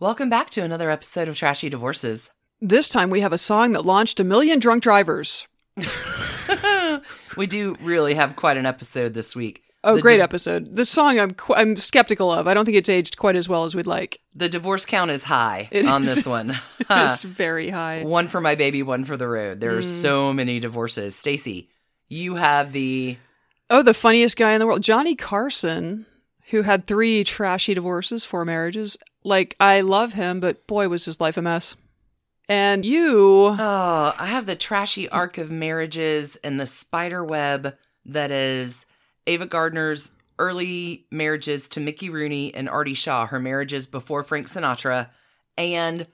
[0.00, 2.30] Welcome back to another episode of Trashy Divorces.
[2.60, 5.46] This time we have a song that launched a million drunk drivers.
[7.36, 9.62] we do really have quite an episode this week.
[9.84, 10.74] Oh, The great di- episode.
[10.76, 12.48] This song I'm qu- I'm skeptical of.
[12.48, 14.18] I don't think it's aged quite as well as we'd like.
[14.34, 16.14] The divorce count is high It on is.
[16.16, 16.58] this one.
[16.90, 18.02] It's very high.
[18.02, 19.60] One for my baby, one for the road.
[19.60, 20.02] There are Mm.
[20.02, 21.14] so many divorces.
[21.14, 21.68] Stacy,
[22.08, 23.18] you have the
[23.70, 26.06] Oh, the funniest guy in the world, Johnny Carson,
[26.50, 28.96] who had three trashy divorces, four marriages.
[29.24, 31.76] Like I love him, but boy was his life a mess.
[32.48, 37.76] And you, oh, I have the trashy arc of marriages and the spider web
[38.06, 38.86] that is
[39.26, 45.08] Ava Gardner's early marriages to Mickey Rooney and Artie Shaw, her marriages before Frank Sinatra,
[45.58, 46.06] and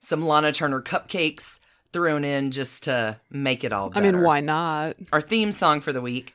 [0.00, 1.58] some Lana Turner cupcakes
[1.92, 4.96] thrown in just to make it all I mean, why not?
[5.12, 6.32] Our theme song for the week,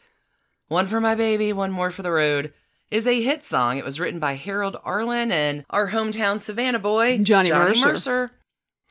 [0.67, 2.53] One for My Baby, One More for the Road,
[2.91, 3.77] is a hit song.
[3.77, 7.87] It was written by Harold Arlen and our hometown Savannah boy, Johnny Mercer.
[7.87, 8.31] Mercer.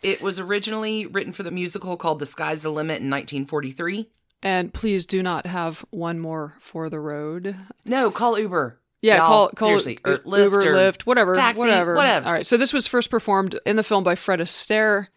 [0.02, 4.10] It was originally written for the musical called The Sky's the Limit in 1943.
[4.42, 7.56] And please do not have one more for the road.
[7.84, 8.78] No, call Uber.
[9.00, 11.96] Yeah, Y'all, call, call seriously, or Lyft Uber, or Lyft, whatever, taxi, whatever.
[11.96, 12.26] whatevs.
[12.26, 12.46] All right.
[12.46, 15.08] So this was first performed in the film by Fred Astaire,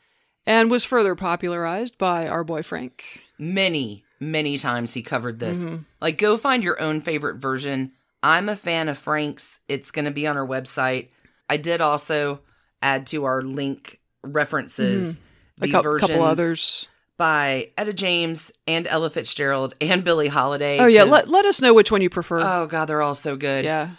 [0.45, 3.21] and was further popularized by our boy Frank.
[3.37, 5.57] Many, many times he covered this.
[5.59, 5.85] Mhm.
[6.01, 7.93] Like, go find your own favorite version.
[8.21, 9.59] I'm a fan of Frank's.
[9.67, 11.09] It's going to be on our website.
[11.49, 12.41] I did also
[12.81, 15.23] add to our link references mm-hmm.
[15.61, 16.87] A the versions couple others.
[17.17, 20.79] by Etta James and Ella Fitzgerald and Billie Holiday.
[20.79, 22.39] Oh yeah, let, let us know which one you prefer.
[22.39, 23.65] oh god, they're all so good.
[23.65, 23.89] yeah,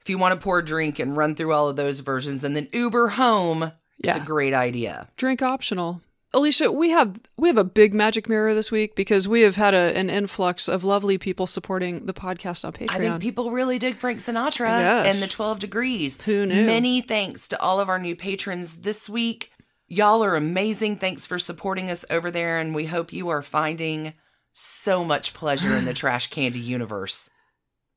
[0.00, 2.56] If you want to pour a drink and run through all of those versions and
[2.56, 4.16] then Uber home, yeah.
[4.16, 5.08] it's a great idea.
[5.16, 6.00] Drink optional.
[6.32, 9.74] Alicia, we have we have a big magic mirror this week because we have had
[9.74, 12.90] a, an influx of lovely people supporting the podcast on Patreon.
[12.90, 15.06] I think people really dig Frank Sinatra Yes.
[15.12, 16.20] and the 12 Degrees.
[16.22, 16.66] Who knew?
[16.66, 19.50] Many thanks to all of our new patrons this week.
[19.88, 20.98] Y'all are amazing.
[20.98, 24.12] Thanks for supporting us over there, and we hope you are finding
[24.54, 27.28] so much pleasure in the trash candy universe.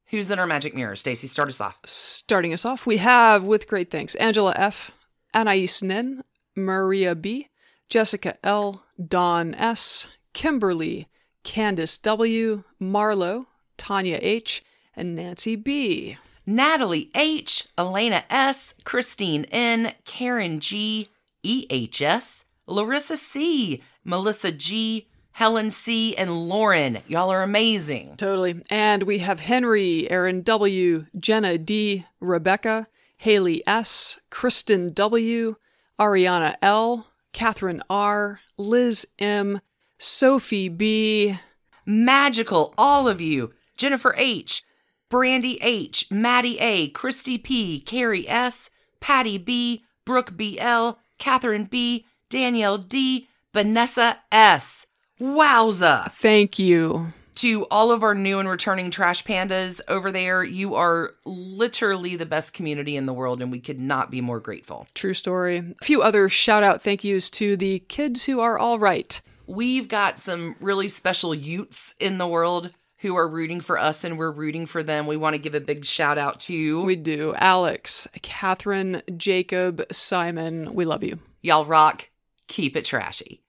[0.07, 0.95] Who's in our magic mirror?
[0.95, 1.79] Stacy, start us off.
[1.85, 4.89] Starting us off, we have with great thanks Angela F,
[5.35, 6.23] Anais Nen,
[6.55, 7.49] Maria B,
[7.89, 11.07] Jessica L, Don S, Kimberly,
[11.43, 13.45] Candice W, Marlo,
[13.77, 14.63] Tanya H,
[14.95, 16.17] and Nancy B.
[16.45, 21.09] Natalie H, Elena S, Christine N, Karen G,
[21.43, 26.99] EHS, Larissa C, Melissa G, Helen C, and Lauren.
[27.07, 28.15] Y'all are amazing.
[28.17, 28.61] Totally.
[28.69, 35.55] And we have Henry, Aaron W, Jenna D, Rebecca, Haley S, Kristen W,
[35.99, 39.59] Ariana L, Catherine R, Liz M,
[39.97, 41.37] Sophie B,
[41.85, 43.51] Magical, all of you.
[43.75, 44.63] Jennifer H,
[45.09, 52.77] Brandy H, Maddie A, Christy P, Carrie S, Patty B, Brooke BL, Catherine B, Danielle
[52.77, 54.85] D, Vanessa S.
[55.19, 56.11] Wowza!
[56.13, 57.13] Thank you.
[57.35, 62.25] To all of our new and returning trash pandas over there, you are literally the
[62.25, 64.87] best community in the world, and we could not be more grateful.
[64.93, 65.57] True story.
[65.57, 69.19] A few other shout out thank yous to the kids who are all right.
[69.47, 74.17] We've got some really special Utes in the world who are rooting for us, and
[74.17, 75.07] we're rooting for them.
[75.07, 77.33] We want to give a big shout out to We do.
[77.37, 81.19] Alex, Catherine, Jacob, Simon, we love you.
[81.41, 81.65] y'all.
[81.65, 82.09] Rock,
[82.47, 83.42] keep it trashy.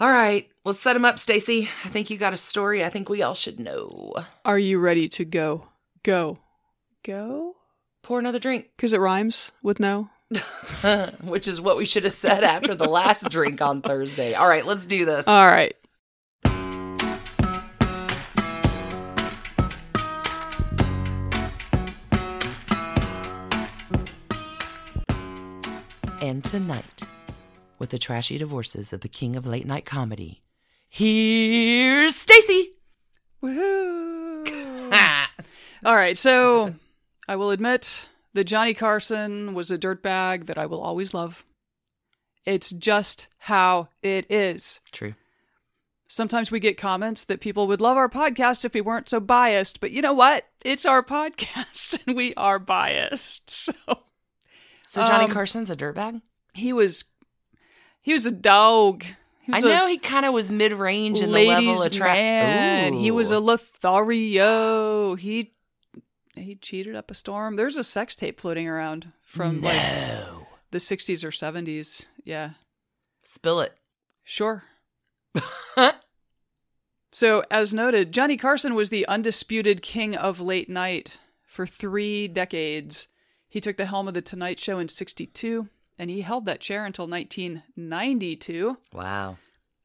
[0.00, 1.68] All right, let's set them up, Stacy.
[1.84, 2.84] I think you got a story.
[2.84, 4.14] I think we all should know.
[4.44, 5.68] Are you ready to go?
[6.02, 6.38] Go.
[7.04, 7.54] Go?
[8.02, 10.10] Pour another drink, Because it rhymes with no.
[11.22, 14.34] which is what we should have said after the last drink on Thursday.
[14.34, 15.28] All right, let's do this.
[15.28, 15.76] All right.
[26.20, 27.02] And tonight,
[27.78, 30.42] with the trashy divorces of the king of late night comedy,
[30.88, 32.70] here's Stacy.
[33.42, 34.92] Woohoo!
[35.84, 36.74] All right, so
[37.28, 41.44] I will admit that Johnny Carson was a dirtbag that I will always love.
[42.46, 44.80] It's just how it is.
[44.92, 45.14] True.
[46.06, 49.80] Sometimes we get comments that people would love our podcast if we weren't so biased,
[49.80, 50.46] but you know what?
[50.64, 53.70] It's our podcast and we are biased.
[54.86, 56.20] So So Johnny Um, Carson's a dirtbag.
[56.54, 57.04] he was
[58.04, 59.04] he was a dog.
[59.50, 62.92] I know he kind of was mid range in the level of man.
[62.92, 65.16] He was a Lothario.
[65.16, 65.52] He
[66.36, 67.56] he cheated up a storm.
[67.56, 69.80] There's a sex tape floating around from like
[70.70, 72.06] the 60s or 70s.
[72.24, 72.50] Yeah,
[73.24, 73.74] Spill it.
[74.22, 74.64] sure.
[77.14, 83.06] So, as noted, Johnny Carson was the undisputed king of late night for three decades.
[83.48, 85.68] He took the helm of The Tonight Show in 62,
[85.98, 88.78] and he held that chair until 1992.
[88.92, 89.36] Wow.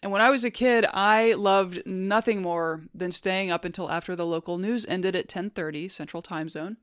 [0.02, 4.16] And when I was a kid, I loved nothing more than staying up until after
[4.16, 6.78] the local news ended at 10:30 Central Time Zone.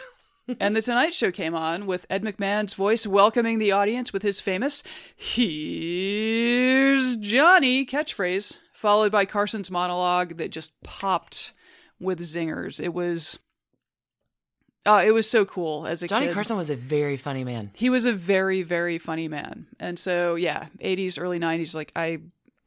[0.60, 4.40] and the Tonight Show came on with Ed McMahon's voice welcoming the audience with his
[4.40, 4.82] famous
[5.16, 11.54] "Here's Johnny" catchphrase, followed by Carson's monologue that just popped
[11.98, 12.78] with zingers.
[12.78, 13.38] It was
[14.86, 16.34] uh, it was so cool as a Johnny kid.
[16.34, 17.70] Carson was a very funny man.
[17.74, 19.66] He was a very, very funny man.
[19.78, 22.20] And so, yeah, 80s, early 90s, like, I,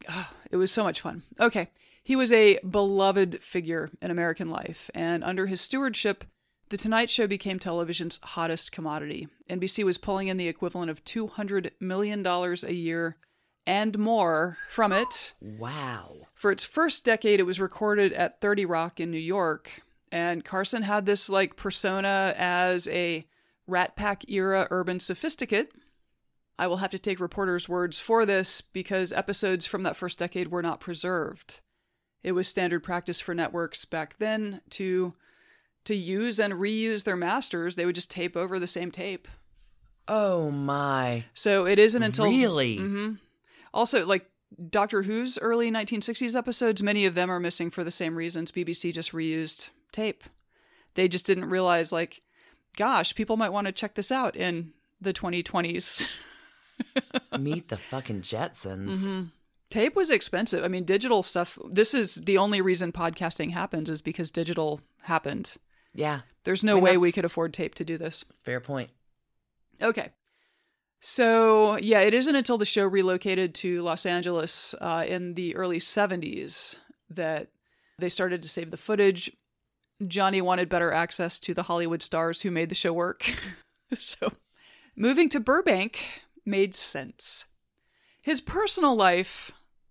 [0.08, 1.22] ah, it was so much fun.
[1.40, 1.70] Okay.
[2.02, 4.90] He was a beloved figure in American life.
[4.94, 6.24] And under his stewardship,
[6.68, 9.28] The Tonight Show became television's hottest commodity.
[9.50, 13.16] NBC was pulling in the equivalent of $200 million a year
[13.66, 15.32] and more from it.
[15.40, 16.26] Wow.
[16.34, 19.82] For its first decade, it was recorded at 30 Rock in New York.
[20.14, 23.26] And Carson had this like persona as a
[23.66, 25.72] Rat Pack era urban sophisticate.
[26.56, 30.52] I will have to take reporters' words for this because episodes from that first decade
[30.52, 31.54] were not preserved.
[32.22, 35.14] It was standard practice for networks back then to
[35.82, 37.74] to use and reuse their masters.
[37.74, 39.26] They would just tape over the same tape.
[40.06, 41.24] Oh my.
[41.34, 42.78] So it isn't until Really?
[42.78, 43.18] Mhm.
[43.74, 44.30] Also, like
[44.70, 48.52] Doctor Who's early 1960s episodes, many of them are missing for the same reasons.
[48.52, 50.22] BBC just reused tape.
[50.94, 52.20] They just didn't realize, like,
[52.76, 56.06] gosh, people might want to check this out in the 2020s.
[57.38, 59.30] Meet the fucking Jetsons.
[59.70, 60.64] tape was expensive.
[60.64, 61.58] I mean, digital stuff.
[61.70, 65.52] This is the only reason podcasting happens is because digital happened.
[65.94, 66.20] Yeah.
[66.44, 68.24] There's no I mean, way that's- we could afford tape to do this.
[68.42, 68.90] Fair point.
[69.80, 70.10] Okay.
[71.00, 75.78] So, yeah, it isn't until the show relocated to Los Angeles uh, in the early
[75.78, 76.78] 70s
[77.10, 77.48] that
[77.98, 79.30] they started to save the footage.
[80.06, 83.34] Johnny wanted better access to the Hollywood stars who made the show work.
[83.98, 84.32] so,
[84.96, 87.46] moving to Burbank made sense.
[88.20, 89.50] His personal life,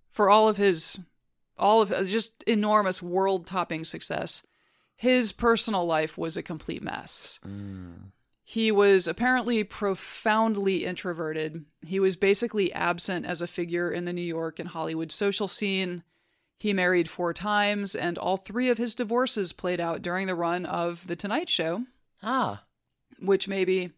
[0.09, 0.97] for all of his,
[1.57, 4.43] all of just enormous world topping success,
[4.95, 7.39] his personal life was a complete mess.
[7.45, 8.11] Mm.
[8.43, 11.65] He was apparently profoundly introverted.
[11.85, 16.03] He was basically absent as a figure in the New York and Hollywood social scene.
[16.63, 20.65] He married four times, and all three of his divorces played out during the run
[20.65, 21.87] of The Tonight Show,
[22.21, 22.63] Ah.
[23.19, 23.91] which maybe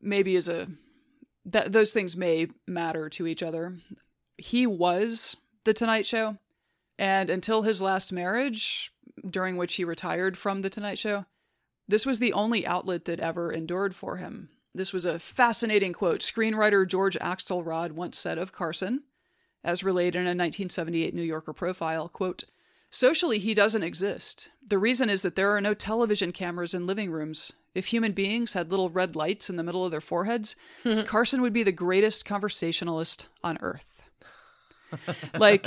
[0.00, 0.66] maybe is a
[1.44, 3.76] that those things may matter to each other.
[4.36, 6.38] He was The Tonight Show,
[6.98, 8.90] and until his last marriage,
[9.24, 11.26] during which he retired from The Tonight Show,
[11.86, 14.48] this was the only outlet that ever endured for him.
[14.74, 16.18] This was a fascinating quote.
[16.18, 19.04] Screenwriter George Axelrod once said of Carson,
[19.66, 22.44] as related in a 1978 New Yorker profile, quote,
[22.88, 24.48] Socially, he doesn't exist.
[24.66, 27.52] The reason is that there are no television cameras in living rooms.
[27.74, 30.54] If human beings had little red lights in the middle of their foreheads,
[31.04, 34.00] Carson would be the greatest conversationalist on earth.
[35.34, 35.66] like,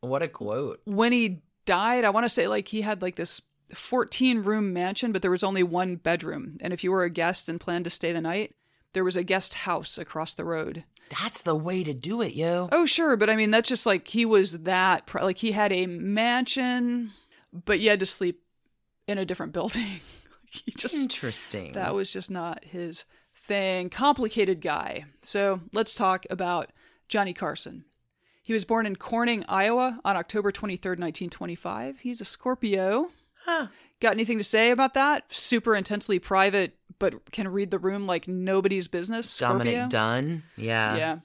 [0.00, 0.80] What a quote.
[0.84, 3.40] when he died, I want to say like he had like this
[3.72, 6.58] 14 room mansion, but there was only one bedroom.
[6.60, 8.54] And if you were a guest and planned to stay the night,
[8.92, 10.84] there was a guest house across the road.
[11.10, 12.68] That's the way to do it, yo.
[12.72, 13.16] Oh, sure.
[13.16, 17.12] But I mean, that's just like he was that, like he had a mansion,
[17.52, 18.42] but you had to sleep
[19.06, 20.00] in a different building.
[20.50, 21.72] he just, Interesting.
[21.72, 23.04] that was just not his
[23.36, 23.90] thing.
[23.90, 25.04] Complicated guy.
[25.20, 26.70] So let's talk about
[27.08, 27.84] Johnny Carson.
[28.42, 32.00] He was born in Corning, Iowa on October 23rd, 1925.
[32.00, 33.08] He's a Scorpio.
[33.44, 33.68] Huh.
[34.04, 35.24] Got anything to say about that?
[35.32, 39.30] Super intensely private, but can read the room like nobody's business.
[39.30, 39.64] Scorpio?
[39.64, 40.42] Dominick Dunne.
[40.58, 40.96] Yeah.
[40.96, 41.18] Yeah.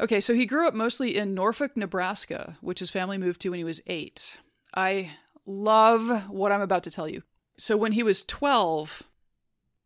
[0.00, 3.58] Okay, so he grew up mostly in Norfolk, Nebraska, which his family moved to when
[3.58, 4.38] he was eight.
[4.74, 5.10] I
[5.44, 7.22] love what I'm about to tell you.
[7.58, 9.02] So when he was 12,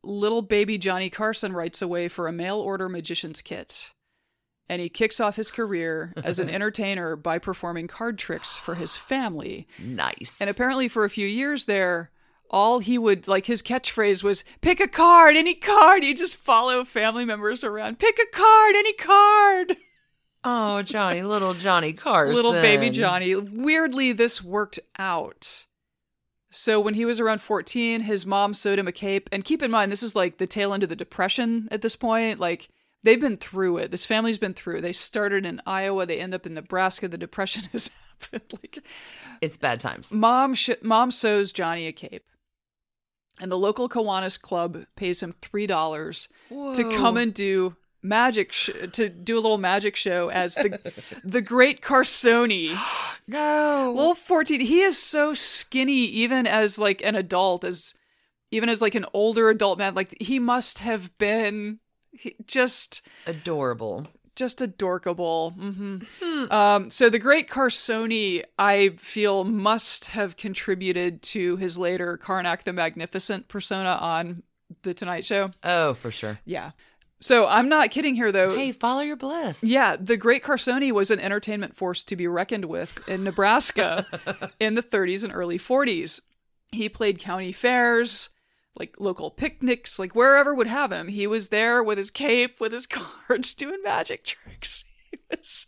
[0.05, 3.91] little baby Johnny Carson writes away for a mail order magician's kit.
[4.69, 8.97] And he kicks off his career as an entertainer by performing card tricks for his
[8.97, 9.67] family.
[9.77, 10.41] Nice.
[10.41, 12.13] And apparently, for a few years there,
[12.51, 16.03] all he would like his catchphrase was pick a card, any card.
[16.03, 17.99] He'd just follow family members around.
[17.99, 19.77] Pick a card, any card.
[20.45, 22.35] oh, Johnny, little Johnny Carson.
[22.35, 23.35] Little baby Johnny.
[23.35, 25.65] Weirdly, this worked out.
[26.51, 29.29] So when he was around 14, his mom sewed him a cape.
[29.31, 31.95] And keep in mind, this is like the tail end of the Depression at this
[31.95, 32.41] point.
[32.41, 32.71] Like,
[33.03, 33.91] they've been through it.
[33.91, 34.81] This family's been through.
[34.81, 37.07] They started in Iowa, they end up in Nebraska.
[37.09, 38.51] The Depression has happened.
[38.63, 38.79] Like,
[39.43, 40.11] It's bad times.
[40.11, 42.25] mom sh- mom sews Johnny a cape.
[43.41, 46.29] And the local Kiwanis club pays him $3
[46.75, 50.93] to come and do magic sh- to do a little magic show as the
[51.25, 52.77] the great Carsoni.
[53.31, 53.93] No.
[53.95, 57.93] Little 14 he is so skinny even as like an adult as
[58.51, 61.79] even as like an older adult man like he must have been
[62.11, 64.07] He, just Adorable.
[64.39, 65.51] Just adorkable.
[65.51, 65.99] hmm
[66.49, 72.73] Um, so the great Carsoni, I feel, must have contributed to his later Carnac the
[72.73, 74.45] Magnificent persona on
[74.83, 75.51] the Tonight Show.
[75.65, 76.39] Oh, for sure.
[76.45, 76.71] Yeah.
[77.21, 78.55] So I'm not kidding here, though.
[78.55, 79.65] Hey, follow your bliss.
[79.65, 84.07] Yeah, the Great Carsoni was an entertainment force to be reckoned with in Nebraska
[84.61, 86.21] in the 30s and early 40s.
[86.71, 88.31] He played county fairs,
[88.79, 91.09] like local picnics, like wherever would have him.
[91.09, 92.87] He was there with his cape, with his
[93.27, 94.85] cards, doing magic tricks.
[95.11, 95.67] He was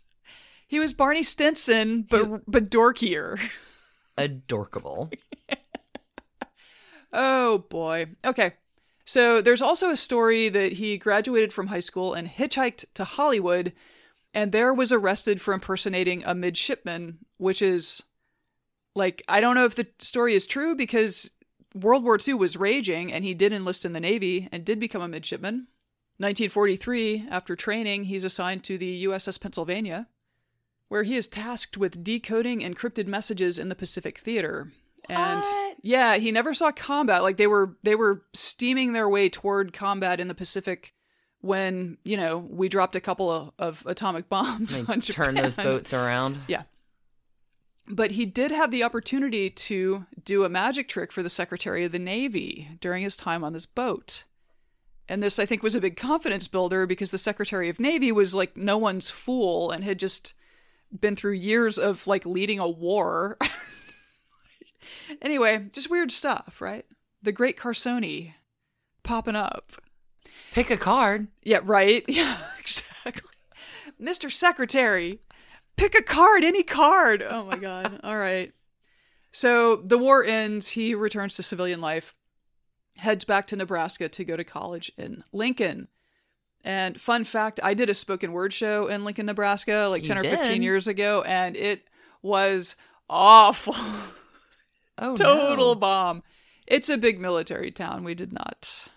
[0.67, 3.39] he was Barney Stinson, but but dorkier.
[4.17, 5.11] Adorkable.
[7.13, 8.07] Oh boy.
[8.23, 8.53] Okay.
[9.05, 13.73] So there's also a story that he graduated from high school and hitchhiked to Hollywood
[14.33, 18.03] and there was arrested for impersonating a midshipman, which is
[18.95, 21.31] like I don't know if the story is true because
[21.73, 25.01] World War II was raging and he did enlist in the Navy and did become
[25.01, 25.67] a midshipman.
[26.17, 30.07] 1943, after training, he's assigned to the USS Pennsylvania,
[30.87, 34.71] where he is tasked with decoding encrypted messages in the Pacific Theater.
[35.09, 35.77] And What?
[35.81, 37.23] yeah, he never saw combat.
[37.23, 40.93] Like they were they were steaming their way toward combat in the Pacific
[41.39, 45.55] when, you know, we dropped a couple of, of atomic bombs They on turn those
[45.55, 46.37] boats around.
[46.47, 46.63] Yeah.
[47.87, 51.91] But he did have the opportunity to do a magic trick for the Secretary of
[51.91, 54.23] the Navy during his time on this boat.
[55.09, 58.33] And this, I think, was a big confidence builder because the Secretary of Navy was
[58.33, 60.33] like no one's fool and had just
[60.97, 63.37] been through years of like leading a war.
[65.21, 66.85] anyway, just weird stuff, right?
[67.21, 68.33] The Great Carsoni
[69.03, 69.73] popping up.
[70.53, 71.27] Pick a card.
[71.43, 72.03] Yeah, right.
[72.07, 73.29] Yeah, exactly.
[74.01, 74.31] Mr.
[74.31, 75.19] Secretary,
[75.77, 77.21] pick a card, any card.
[77.21, 77.99] Oh my god.
[78.03, 78.53] All right.
[79.31, 82.13] So the war ends, he returns to civilian life,
[82.97, 85.87] heads back to Nebraska to go to college in Lincoln.
[86.63, 90.31] And fun fact, I did a spoken word show in Lincoln, Nebraska like 10 You
[90.31, 91.87] or 15 years ago and it
[92.21, 92.75] was
[93.09, 93.75] awful.
[94.97, 95.75] Oh, Total no.
[95.75, 96.23] bomb.
[96.67, 98.03] It's a big military town.
[98.03, 98.87] We did not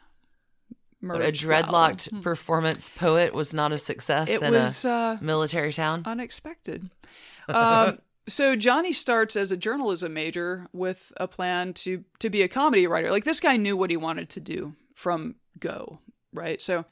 [1.11, 1.63] a merge well.
[1.63, 6.03] dreadlocked performance poet was not a success It in was uh, a military town.
[6.07, 6.91] unexpected.
[7.49, 12.49] Um, so Johnny starts as a journalism major with a plan to to be a
[12.49, 13.11] comedy writer.
[13.11, 15.99] Like this guy knew what he wanted to do from go,
[16.33, 16.61] right?
[16.63, 16.85] So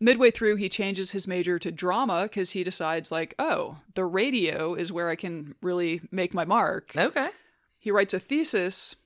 [0.00, 4.74] midway through he changes his major to drama cuz he decides like, "Oh, the radio
[4.74, 7.30] is where I can really make my mark." Okay.
[7.78, 8.96] He writes a thesis.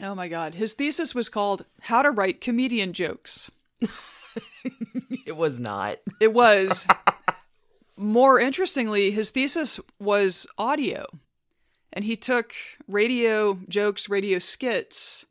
[0.00, 0.54] Oh my god.
[0.54, 3.50] His thesis was called How to Write Comedian Jokes.
[5.26, 5.98] It was not.
[6.20, 6.86] It was.
[7.96, 11.06] More interestingly, his thesis was audio.
[11.92, 12.54] And he took
[12.88, 15.26] radio jokes, radio skits,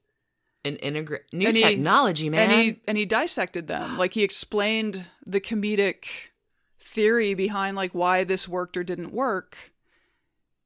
[0.63, 2.49] An integra- new And he- technology, man.
[2.51, 3.97] and he and he dissected them.
[3.97, 6.05] Like he explained the comedic
[6.79, 9.57] theory behind like why this worked or didn't work.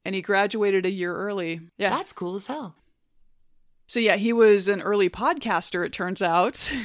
[0.04, 1.60] And he graduated a year early.
[1.78, 1.90] Yeah.
[1.90, 2.76] That's cool as hell.
[3.86, 6.72] So yeah, he was an early podcaster, it turns out.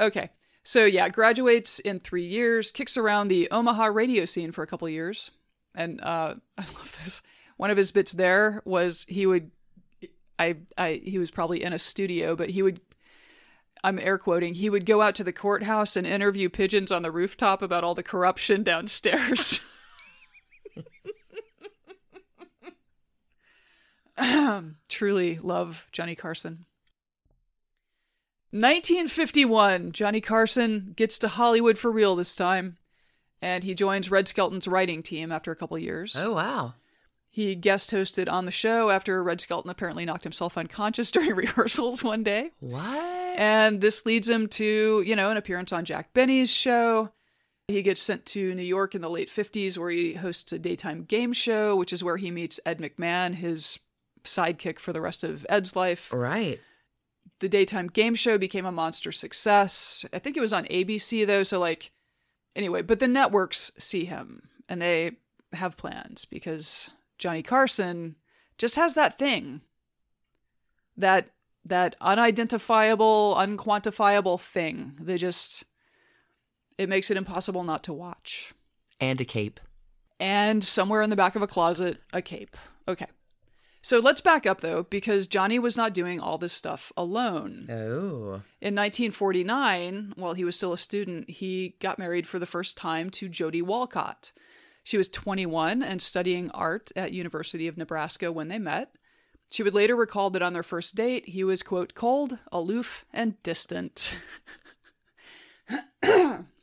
[0.00, 0.30] okay.
[0.62, 4.88] So yeah, graduates in three years, kicks around the Omaha radio scene for a couple
[4.88, 5.30] years.
[5.74, 7.22] And uh I love this.
[7.56, 9.50] One of his bits there was he would
[10.38, 12.80] I I he was probably in a studio, but he would
[13.82, 17.10] I'm air quoting, he would go out to the courthouse and interview pigeons on the
[17.10, 19.60] rooftop about all the corruption downstairs.
[24.88, 26.66] Truly love Johnny Carson.
[28.52, 32.78] 1951, Johnny Carson gets to Hollywood for real this time,
[33.40, 36.16] and he joins Red Skelton's writing team after a couple years.
[36.18, 36.74] Oh wow.
[37.32, 42.02] He guest hosted on the show after Red Skelton apparently knocked himself unconscious during rehearsals
[42.02, 42.50] one day.
[42.58, 43.38] What?
[43.38, 47.10] And this leads him to, you know, an appearance on Jack Benny's show.
[47.68, 51.04] He gets sent to New York in the late 50s where he hosts a daytime
[51.04, 53.78] game show, which is where he meets Ed McMahon, his
[54.24, 56.12] sidekick for the rest of Ed's life.
[56.12, 56.60] right.
[57.40, 60.04] The daytime game show became a monster success.
[60.12, 61.90] I think it was on ABC though, so like
[62.54, 65.12] anyway, but the networks see him and they
[65.54, 68.16] have plans because Johnny Carson
[68.58, 69.62] just has that thing.
[70.96, 71.30] That
[71.64, 74.98] that unidentifiable, unquantifiable thing.
[75.00, 75.64] They just
[76.76, 78.54] it makes it impossible not to watch.
[79.00, 79.60] And a cape.
[80.18, 82.56] And somewhere in the back of a closet, a cape.
[82.86, 83.06] Okay.
[83.82, 87.66] So let's back up though, because Johnny was not doing all this stuff alone.
[87.70, 88.42] Oh.
[88.60, 93.10] In 1949, while he was still a student, he got married for the first time
[93.10, 94.32] to Jody Wolcott.
[94.82, 98.92] She was 21 and studying art at University of Nebraska when they met.
[99.50, 103.42] She would later recall that on their first date, he was quote cold, aloof, and
[103.42, 104.16] distant.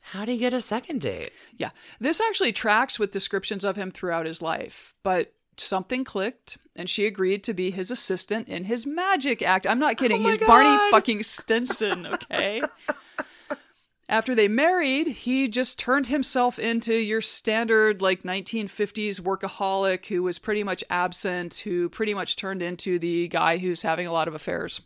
[0.01, 1.31] How'd he get a second date?
[1.57, 1.71] Yeah.
[1.99, 7.05] This actually tracks with descriptions of him throughout his life, but something clicked and she
[7.05, 9.65] agreed to be his assistant in his magic act.
[9.67, 10.25] I'm not kidding.
[10.25, 12.61] Oh He's Barney fucking Stinson, okay?
[14.09, 20.39] After they married, he just turned himself into your standard like 1950s workaholic who was
[20.39, 24.33] pretty much absent, who pretty much turned into the guy who's having a lot of
[24.33, 24.79] affairs.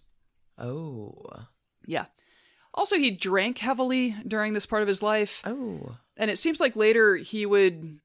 [0.57, 1.23] Oh.
[1.85, 2.05] Yeah.
[2.73, 5.41] Also, he drank heavily during this part of his life.
[5.45, 5.97] Oh.
[6.17, 7.99] And it seems like later he would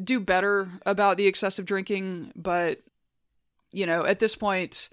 [0.00, 2.80] do better about the excessive drinking, but
[3.72, 4.88] you know, at this point,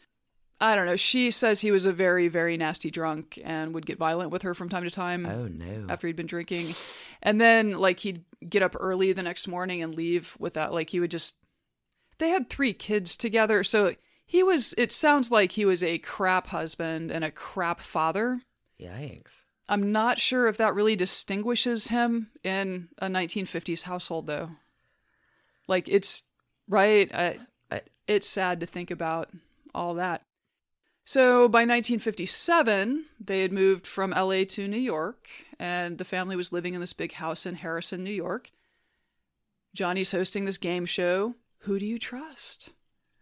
[0.61, 0.95] I don't know.
[0.95, 4.53] She says he was a very, very nasty drunk and would get violent with her
[4.53, 5.87] from time to time Oh no.
[5.89, 6.73] after he'd been drinking.
[7.21, 10.73] And then, like, he'd get up early the next morning and leave with that.
[10.73, 11.35] Like, he would just.
[12.17, 13.63] They had three kids together.
[13.63, 14.73] So he was.
[14.77, 18.41] It sounds like he was a crap husband and a crap father.
[18.81, 19.43] Yikes.
[19.69, 24.49] I'm not sure if that really distinguishes him in a 1950s household, though.
[25.69, 26.23] Like, it's
[26.67, 27.09] right.
[27.13, 27.39] I,
[27.71, 29.29] I- it's sad to think about
[29.73, 30.23] all that.
[31.05, 35.27] So by 1957, they had moved from LA to New York,
[35.59, 38.51] and the family was living in this big house in Harrison, New York.
[39.73, 41.35] Johnny's hosting this game show.
[41.59, 42.69] Who do you trust?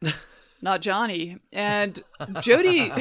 [0.61, 1.37] Not Johnny.
[1.51, 2.01] And
[2.41, 2.91] Jody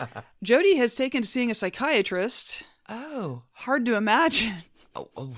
[0.42, 2.64] Jody has taken to seeing a psychiatrist.
[2.88, 3.42] Oh.
[3.52, 4.56] Hard to imagine.
[4.94, 5.08] Oh.
[5.16, 5.36] oh.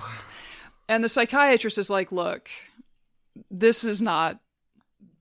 [0.88, 2.50] And the psychiatrist is like, "Look,
[3.50, 4.40] this is not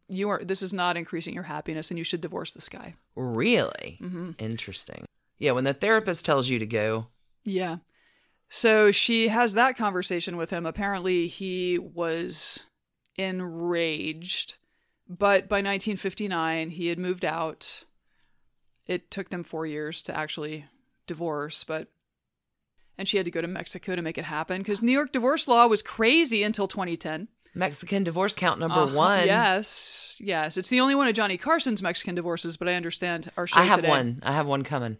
[0.09, 3.97] you are this is not increasing your happiness and you should divorce this guy." Really?
[3.99, 5.05] hmm Interesting.
[5.37, 7.07] Yeah, when the therapist tells you to go,
[7.45, 7.77] Yeah.
[8.49, 10.65] So she has that conversation with him.
[10.65, 12.65] Apparently, he was
[13.17, 14.55] enraged.
[15.09, 17.83] But by 1959, he had moved out.
[18.85, 20.65] It took them four years to actually
[21.07, 21.87] divorce, but.
[22.97, 25.47] And she had to go to Mexico to make it happen because New York divorce
[25.47, 27.27] law was crazy until 2010.
[27.57, 28.95] Mexican divorce count number Uh-huh.
[28.95, 29.25] one.
[29.25, 30.57] Yes, yes.
[30.57, 33.63] It's the only one of Johnny Carson's Mexican divorces, but I understand our show I
[33.65, 33.89] have today.
[33.89, 34.19] one.
[34.23, 34.97] I have one coming.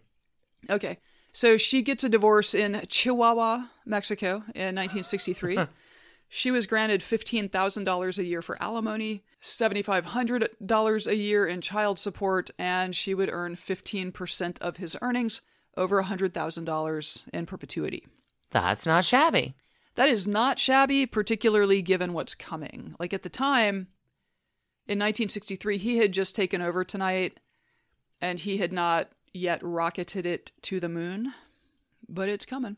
[0.68, 0.98] Okay.
[1.30, 5.58] So she gets a divorce in Chihuahua, Mexico in 1963.
[6.28, 12.94] she was granted $15,000 a year for alimony, $7,500 a year in child support, and
[12.96, 15.42] she would earn 15% of his earnings,
[15.76, 18.06] over $100,000 in perpetuity.
[18.50, 19.54] That's not shabby.
[19.98, 22.94] That is not shabby, particularly given what's coming.
[23.00, 23.88] Like at the time,
[24.86, 27.40] in 1963, he had just taken over tonight
[28.20, 31.34] and he had not yet rocketed it to the moon,
[32.08, 32.76] but it's coming.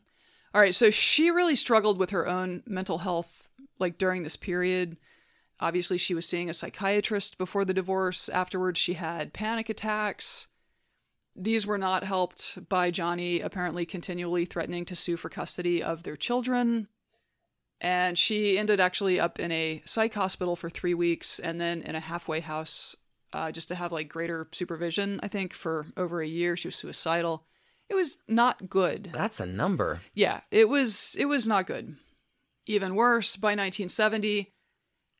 [0.55, 4.97] All right, so she really struggled with her own mental health like during this period.
[5.59, 8.29] Obviously, she was seeing a psychiatrist before the divorce.
[8.29, 10.47] Afterwards, she had panic attacks.
[11.35, 16.17] These were not helped by Johnny apparently continually threatening to sue for custody of their
[16.17, 16.87] children.
[17.83, 21.95] And she ended actually up in a psych hospital for three weeks and then in
[21.95, 22.95] a halfway house
[23.33, 26.55] uh, just to have like greater supervision, I think, for over a year.
[26.55, 27.45] She was suicidal.
[27.89, 29.09] It was not good.
[29.11, 30.01] That's a number.
[30.13, 31.95] Yeah, it was it was not good.
[32.67, 34.53] Even worse, by 1970,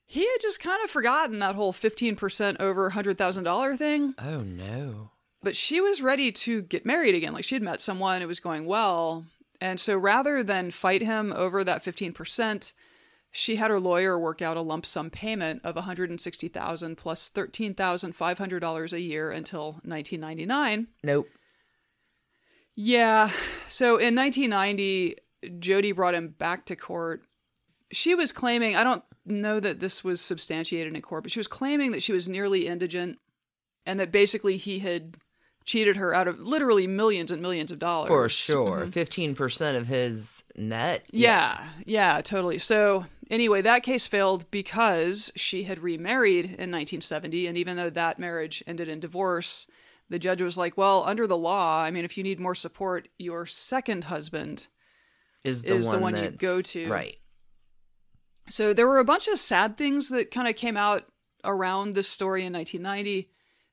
[0.05, 5.09] he had just kind of forgotten that whole 15% over $100,000 thing Oh no.
[5.41, 7.33] but she was ready to get married again.
[7.33, 9.25] Like she had met someone, it was going well.
[9.61, 12.73] And so rather than fight him over that 15%,
[13.31, 18.99] she had her lawyer work out a lump sum payment of 160,000 plus $13,500 a
[18.99, 20.87] year until 1999.
[21.03, 21.29] Nope.
[22.75, 23.31] Yeah.
[23.69, 25.15] So in 1990,
[25.59, 27.21] Jody brought him back to court.
[27.91, 31.47] She was claiming, I don't know that this was substantiated in court, but she was
[31.47, 33.19] claiming that she was nearly indigent
[33.85, 35.17] and that basically he had
[35.63, 38.07] cheated her out of literally millions and millions of dollars.
[38.07, 38.85] For sure.
[38.85, 38.91] Mhm.
[38.91, 41.05] 15% of his net.
[41.11, 42.57] Yeah, yeah, totally.
[42.57, 47.47] So, anyway, that case failed because she had remarried in 1970.
[47.47, 49.67] And even though that marriage ended in divorce,
[50.09, 53.07] the judge was like, well, under the law, I mean, if you need more support,
[53.17, 54.67] your second husband.
[55.43, 56.89] Is the Is the one, one you go to.
[56.89, 57.17] Right.
[58.49, 61.05] So, there were a bunch of sad things that kind of came out
[61.43, 63.29] around this story in 1990.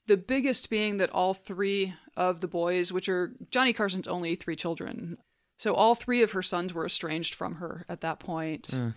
[0.08, 4.56] The biggest being that all three of the boys, which are Johnny Carson's only three
[4.56, 5.18] children,
[5.58, 8.68] so all three of her sons were estranged from her at that point.
[8.72, 8.94] Mm.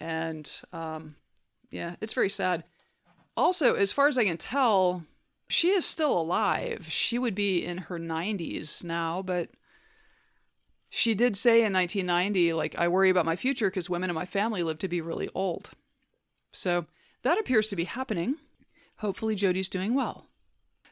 [0.00, 1.14] And um,
[1.70, 2.64] yeah, it's very sad.
[3.36, 5.04] Also, as far as I can tell,
[5.48, 6.86] she is still alive.
[6.90, 9.50] She would be in her 90s now, but
[10.88, 14.24] she did say in 1990, like, I worry about my future because women in my
[14.24, 15.70] family live to be really old.
[16.50, 16.86] So
[17.22, 18.36] that appears to be happening.
[18.96, 20.29] Hopefully, Jody's doing well.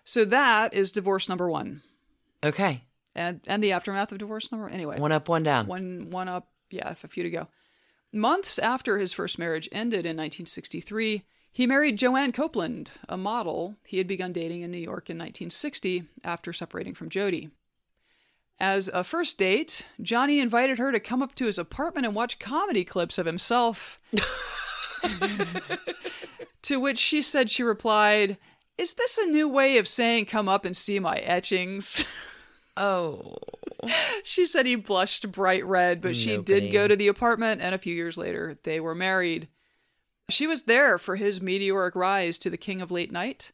[0.08, 1.82] So that is divorce number one,
[2.42, 2.84] Okay.
[3.14, 4.66] and and the aftermath of divorce number.
[4.70, 5.66] Anyway, One up, one down.
[5.66, 7.48] one one up, yeah, a few to go.
[8.10, 13.98] Months after his first marriage ended in 1963, he married Joanne Copeland, a model he
[13.98, 17.50] had begun dating in New York in 1960 after separating from Jody.
[18.58, 22.38] As a first date, Johnny invited her to come up to his apartment and watch
[22.38, 24.00] comedy clips of himself.
[26.62, 28.38] to which she said she replied,
[28.78, 32.04] Is this a new way of saying come up and see my etchings?
[32.80, 33.34] Oh.
[34.22, 37.74] she said he blushed bright red, but she No did go to the apartment, and
[37.74, 39.48] a few years later, they were married.
[40.28, 43.50] She was there for his meteoric rise to the king of late night,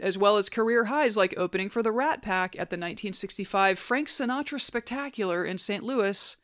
[0.00, 4.08] as well as career highs like opening for the Rat Pack at the 1965 Frank
[4.08, 5.84] Sinatra Spectacular in St.
[5.84, 6.36] Louis,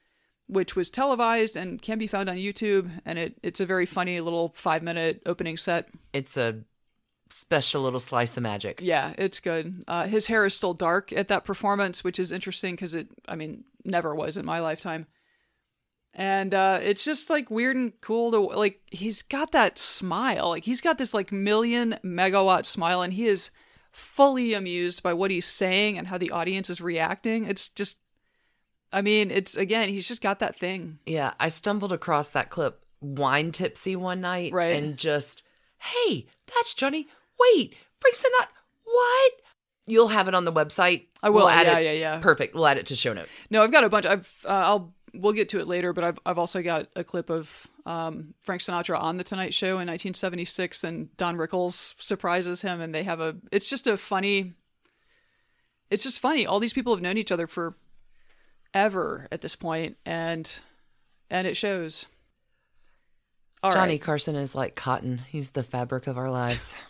[0.46, 2.90] which was televised and can be found on YouTube.
[3.06, 5.88] And it, it's a very funny little five minute opening set.
[6.12, 6.64] It's a
[7.30, 8.80] special little slice of magic.
[8.82, 9.84] Yeah, it's good.
[9.88, 13.36] Uh, his hair is still dark at that performance, which is interesting because it, I
[13.36, 15.06] mean, never was in my lifetime.
[16.12, 18.80] And uh, it's just like weird and cool to like.
[18.86, 23.50] He's got that smile, like he's got this like million megawatt smile, and he is
[23.92, 27.44] fully amused by what he's saying and how the audience is reacting.
[27.44, 27.98] It's just,
[28.92, 30.98] I mean, it's again, he's just got that thing.
[31.06, 34.74] Yeah, I stumbled across that clip wine tipsy one night Right.
[34.74, 35.44] and just,
[35.78, 37.06] hey, that's Johnny.
[37.40, 38.48] Wait, Frank Sinatra.
[38.84, 39.32] What?
[39.86, 41.06] You'll have it on the website.
[41.22, 41.84] I will, We'll add yeah, it.
[41.84, 42.18] yeah, yeah.
[42.20, 42.54] Perfect.
[42.54, 43.38] We'll add it to show notes.
[43.50, 44.06] No, I've got a bunch.
[44.06, 47.30] I've uh, I'll we'll get to it later, but I've I've also got a clip
[47.30, 52.80] of um, Frank Sinatra on the Tonight Show in 1976, and Don Rickles surprises him,
[52.80, 53.36] and they have a.
[53.50, 54.54] It's just a funny.
[55.90, 56.46] It's just funny.
[56.46, 57.74] All these people have known each other for
[58.74, 60.52] ever at this point, and
[61.30, 62.06] and it shows.
[63.62, 63.76] All right.
[63.76, 65.22] Johnny Carson is like cotton.
[65.28, 66.74] He's the fabric of our lives.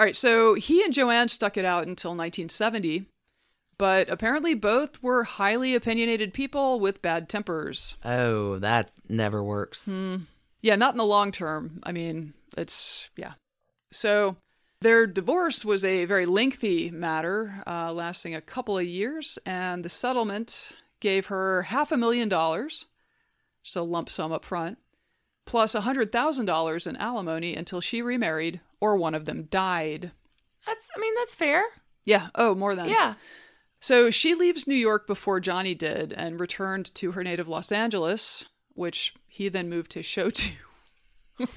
[0.00, 3.04] All right, so he and Joanne stuck it out until 1970,
[3.76, 7.96] but apparently both were highly opinionated people with bad tempers.
[8.02, 9.86] oh, that never works.
[10.62, 11.80] Yeah, not in the long term.
[11.82, 13.34] I mean, it's, yeah.
[13.92, 14.36] So
[14.80, 19.90] their divorce was a very lengthy matter, uh, lasting a couple of years, and the
[19.90, 22.86] settlement gave her half a million dollars,
[23.62, 24.78] just a lump sum up front,
[25.50, 30.12] plus a $100,000 in alimony until she remarried or one of them died.
[30.64, 31.64] That's, I mean, that's fair.
[32.04, 32.88] Yeah, oh, more than.
[32.88, 33.14] Yeah.
[33.80, 38.46] So she leaves New York before Johnny did and returned to her native Los Angeles,
[38.74, 40.52] which he then moved his show to.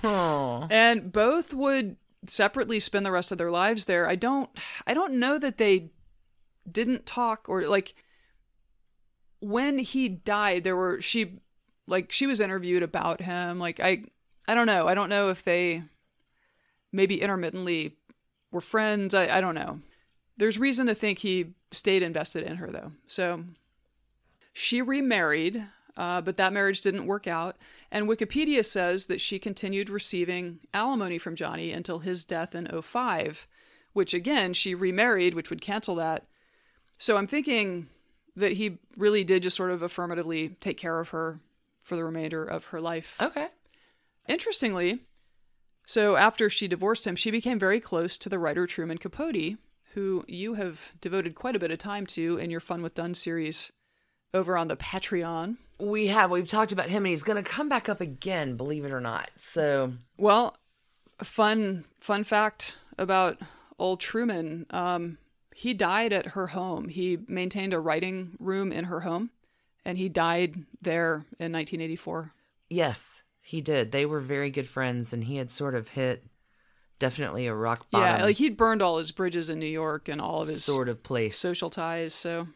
[0.04, 0.68] Oh.
[0.72, 4.10] and both would separately spend the rest of their lives there.
[4.10, 4.50] I don't
[4.88, 5.92] I don't know that they
[6.72, 7.94] didn't talk or like
[9.42, 11.42] when he died there were she
[11.88, 14.04] like she was interviewed about him like I
[14.48, 14.88] I don't know.
[14.88, 15.84] I don't know if they
[16.92, 17.96] maybe intermittently
[18.52, 19.14] were friends.
[19.14, 19.80] I, I don't know.
[20.38, 22.92] There's reason to think he stayed invested in her though.
[23.08, 23.44] So
[24.52, 25.66] she remarried,
[25.96, 27.58] uh, but that marriage didn't work out.
[27.92, 33.48] And Wikipedia says that she continued receiving alimony from Johnny until his death in 05,
[33.94, 36.26] which again, she remarried, which would cancel that.
[36.98, 37.88] So I'm thinking
[38.36, 41.40] that he really did just sort of affirmatively take care of her
[41.84, 43.16] for the remainder of her life.
[43.22, 43.48] Okay.
[44.28, 45.02] Interestingly,
[45.86, 49.58] so after she divorced him, she became very close to the writer Truman Capote,
[49.94, 53.14] who you have devoted quite a bit of time to in your Funne with Dunne
[53.14, 53.72] series
[54.34, 55.58] over on the Patreon.
[55.80, 56.32] We have.
[56.32, 59.02] We've talked about him and he's going to come back up again, believe it or
[59.02, 59.30] not.
[59.38, 60.56] So, Well,
[61.20, 63.40] a fun fun fact about
[63.78, 65.18] old Truman, um,
[65.54, 66.88] he died at her home.
[66.90, 69.32] He maintained a writing room in her home,
[69.86, 72.34] and he died there in 1984.
[72.70, 73.92] yes, he did.
[73.92, 76.24] They were very good friends and he had sort of hit
[77.00, 80.22] definitely a rock bottom Yeah, like he'd burned all his bridges in New York and
[80.22, 81.38] all of his sort of place.
[81.38, 82.14] social ties.
[82.14, 82.48] So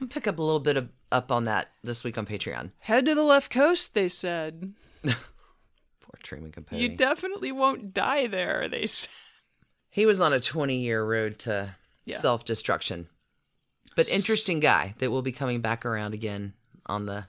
[0.00, 2.72] I'll pick up a little bit of, up on that this week on Patreon.
[2.80, 4.74] head to the left coast, they said.
[5.02, 5.14] Poor
[6.22, 6.78] Truman Capote.
[6.78, 9.10] You definitely won't die there, they said.
[9.88, 12.16] he was on a 20 year road to Yeah.
[12.18, 13.08] self destruction.
[13.94, 16.54] But interesting guy that will be coming back around again
[16.86, 17.26] on the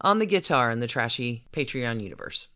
[0.00, 2.48] on the guitar in the trashy Patreon universe.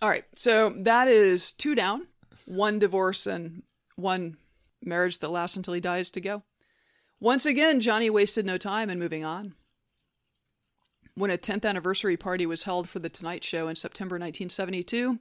[0.00, 2.06] All right, so that is two down,
[2.46, 3.62] one divorce and
[3.96, 4.36] one
[4.82, 6.44] marriage that lasts until he dies to go.
[7.20, 9.54] Once again, Johnny wasted no time in moving on.
[11.14, 15.18] When a 10th anniversary party was held for The Tonight Show in September 1972,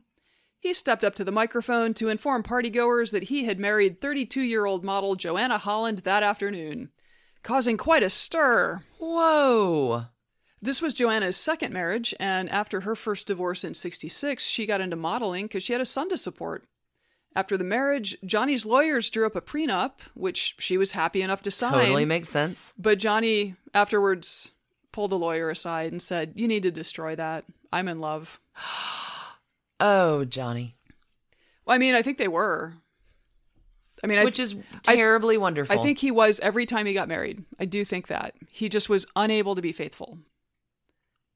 [0.59, 4.65] he stepped up to the microphone to inform partygoers that he had married 32 year
[4.65, 6.89] old model Joanna Holland that afternoon,
[7.43, 8.81] causing quite a stir.
[8.99, 10.05] Whoa.
[10.61, 14.95] This was Joanna's second marriage, and after her first divorce in 66, she got into
[14.95, 16.65] modeling because she had a son to support.
[17.35, 21.51] After the marriage, Johnny's lawyers drew up a prenup, which she was happy enough to
[21.51, 21.73] sign.
[21.73, 22.73] Totally makes sense.
[22.79, 24.51] but Johnny afterwards
[24.91, 27.45] pulled the lawyer aside and said, You need to destroy that.
[27.71, 28.39] I'm in love.
[29.79, 30.75] Oh, Johnny.
[31.63, 32.73] Well, I mean, I think they were.
[34.03, 35.77] I mean, I, Which is terribly wonderful.
[35.77, 37.43] I think he was every time he got married.
[37.59, 38.35] I do think that.
[38.47, 40.19] He just was unable to be faithful.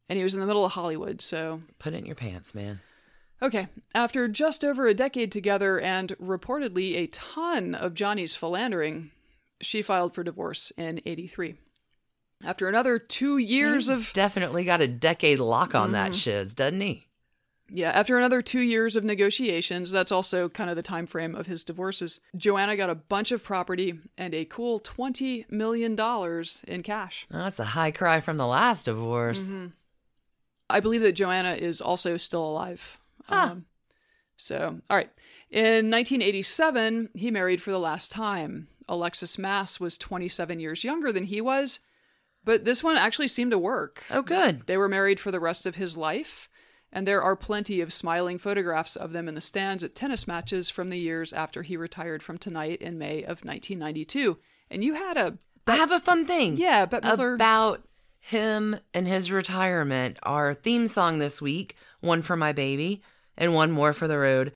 [0.10, 1.62] And he was in the middle of Hollywood, so.
[1.80, 2.82] Put it in your pants, man.
[3.42, 3.68] Okay.
[3.96, 9.10] After just over a decade together and reportedly a ton of Johnny's philandering,
[9.62, 11.56] she filed for divorce in 83.
[12.44, 15.94] After another two years He's of definitely got a decade lock on Mm-hmm.
[15.94, 17.08] that shiz, doesn't he?
[17.74, 21.48] Yeah, after another two years of negotiations, that's also kind of the time frame of
[21.48, 22.20] his divorces.
[22.36, 27.26] Joanna got a bunch of property and a cool twenty million dollars in cash.
[27.32, 29.48] Oh, that's a high cry from the last divorce.
[29.48, 29.68] Mm-hmm.
[30.70, 33.00] I believe that Joanna is also still alive.
[33.26, 33.50] Huh.
[33.52, 33.66] Um,
[34.38, 35.10] so, all right.
[35.50, 38.68] In 1987, he married for the last time.
[38.88, 41.80] Alexis Maas was 27 years younger than he was,
[42.44, 44.04] but this one actually seemed to work.
[44.10, 44.66] Oh, good.
[44.66, 46.50] They were married for the rest of his life,
[46.92, 50.70] and there are plenty of smiling photographs of them in the stands at tennis matches
[50.70, 54.38] from the years after he retired from Tonight in May of 1992.
[54.70, 56.58] And you had a I have a fun thing.
[56.58, 57.84] yeah, but about
[58.20, 60.18] him and his retirement.
[60.24, 63.02] Our theme song this week, one for my baby
[63.38, 64.54] and one more for the road,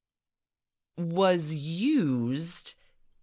[0.97, 2.73] was used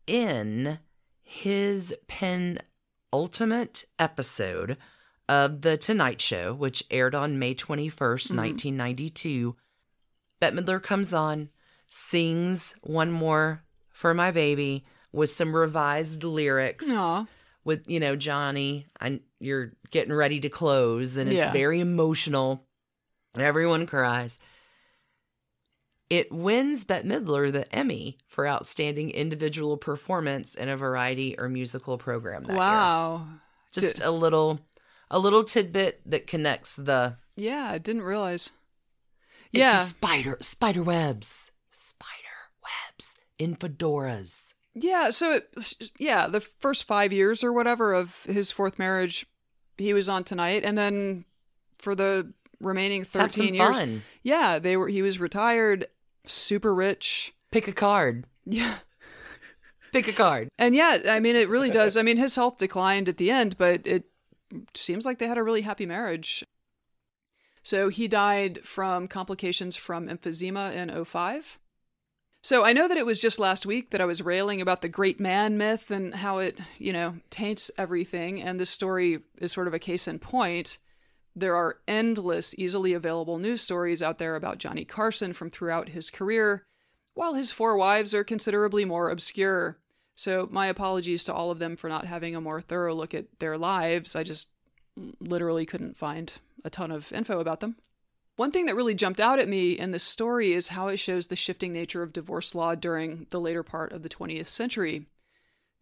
[0.06, 0.78] in
[1.22, 4.76] his penultimate episode
[5.32, 9.52] of The Tonight Show, which aired on May 21st, 1992.
[9.52, 9.58] Mm-hmm.
[10.40, 11.48] Bette Midler comes on,
[11.88, 17.26] sings one more for my baby with some revised lyrics Aw.
[17.64, 21.52] with you know Johnny, and you're getting ready to close, and it's Yeah.
[21.52, 22.66] very emotional.
[23.38, 24.38] Everyone cries.
[26.10, 31.96] It wins Bette Midler the Emmy for outstanding individual performance in a variety or musical
[31.96, 32.42] program.
[32.42, 32.58] That year.
[32.58, 33.26] Wow.
[33.72, 34.60] just a little,
[35.12, 37.16] a little tidbit that connects the.
[37.36, 38.50] Yeah, I didn't realize.
[39.52, 39.84] It's Yeah.
[39.84, 42.10] spider, spider webs, spider
[42.62, 44.54] webs in fedoras.
[44.74, 45.54] Yeah, so it,
[45.98, 49.26] yeah, the first 5 years or whatever of his fourth marriage,
[49.76, 51.26] he was on Tonight and then
[51.78, 53.76] for the remaining Let's have 13 some years.
[53.76, 54.02] fun.
[54.22, 55.86] Yeah, they were he was retired,
[56.24, 57.34] super rich.
[57.50, 58.24] Pick a card.
[58.46, 58.76] Yeah.
[59.92, 60.48] Pick a card.
[60.58, 61.98] And yeah, I mean, it really does.
[61.98, 64.04] I mean, his health declined at the end, but it
[64.74, 66.44] seems like they had a really happy marriage.
[67.62, 71.58] So he died from complications from emphysema in 05.
[72.44, 74.88] So I know that it was just last week that I was railing about the
[74.88, 78.42] great man myth and how it, you know, taints everything.
[78.42, 80.78] And this story is sort of a case in point.
[81.36, 86.10] There are endless, easily available news stories out there about Johnny Carson from throughout his
[86.10, 86.66] career,
[87.14, 89.78] while his four wives are considerably more obscure.
[90.14, 93.26] So, my apologies to all of them for not having a more thorough look at
[93.38, 94.14] their lives.
[94.14, 94.48] I just
[95.20, 96.32] literally couldn't find
[96.64, 97.76] a ton of info about them.
[98.36, 101.26] One thing that really jumped out at me in this story is how it shows
[101.26, 105.06] the shifting nature of divorce law during the later part of the 20th century.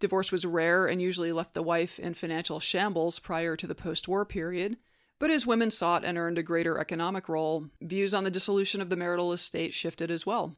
[0.01, 4.09] Divorce was rare and usually left the wife in financial shambles prior to the post
[4.09, 4.79] war period,
[5.19, 8.89] but as women sought and earned a greater economic role, views on the dissolution of
[8.89, 10.57] the marital estate shifted as well.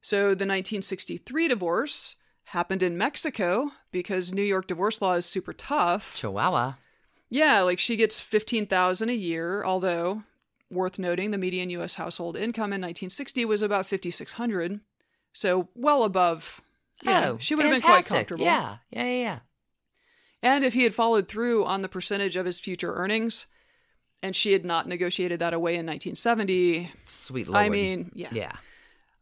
[0.00, 2.14] So the 1963 divorce
[2.48, 6.14] happened in Mexico because New York divorce law is super tough.
[6.16, 6.74] Chihuahua.
[7.30, 10.22] Yeah, like she gets 15,000 a year, although
[10.70, 14.80] worth noting the median US household income in 1960 was about 5600.
[15.32, 16.62] So well above
[17.02, 18.44] yeah, oh, she would have been quite comfortable.
[18.44, 19.38] Yeah, yeah, yeah, yeah.
[20.42, 23.46] And if he had followed through on the percentage of his future earnings
[24.22, 27.62] and she had not negotiated that away in 1970, Sweet lord.
[27.62, 28.28] I mean, yeah.
[28.32, 28.52] yeah.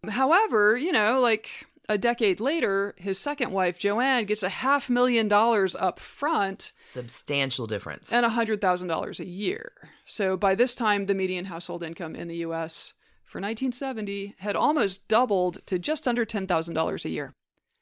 [0.09, 1.51] However, you know, like
[1.89, 7.67] a decade later, his second wife, Joanne, gets a half million dollars up front Substantial
[7.67, 8.13] difference.
[8.13, 9.73] and $100,000 a year.
[10.05, 12.95] So by this time, the median household income in the US
[13.25, 17.33] for 1970 had almost doubled to just under $10,000 a year.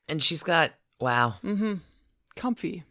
[0.09, 1.75] and she's got wow, Mm-hmm.
[2.37, 2.83] Comfy.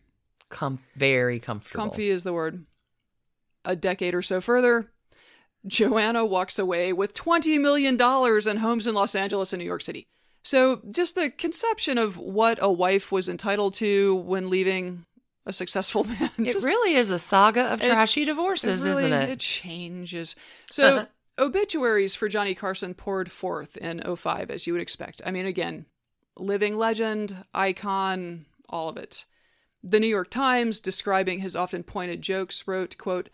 [0.49, 1.84] com- very comfortable.
[1.86, 2.65] Comfy is the word.
[3.65, 4.91] A decade or so further,
[5.65, 10.08] Joanna walks away with $20 million in homes in Los Angeles and New York City.
[10.43, 15.06] So, just the conception of what a wife was entitled to when leaving
[15.45, 16.29] a successful man.
[16.38, 19.29] It just- really is a saga of It- trashy divorces, it really- isn't it?
[19.29, 20.36] It changes.
[20.71, 21.08] So,
[21.39, 25.21] obituaries for Johnny Carson poured forth in 05, as you would expect.
[25.25, 25.86] I mean, again,
[26.38, 29.25] living legend, icon, all of it.
[29.84, 33.29] The New York Times, describing his often pointed jokes, wrote, quote,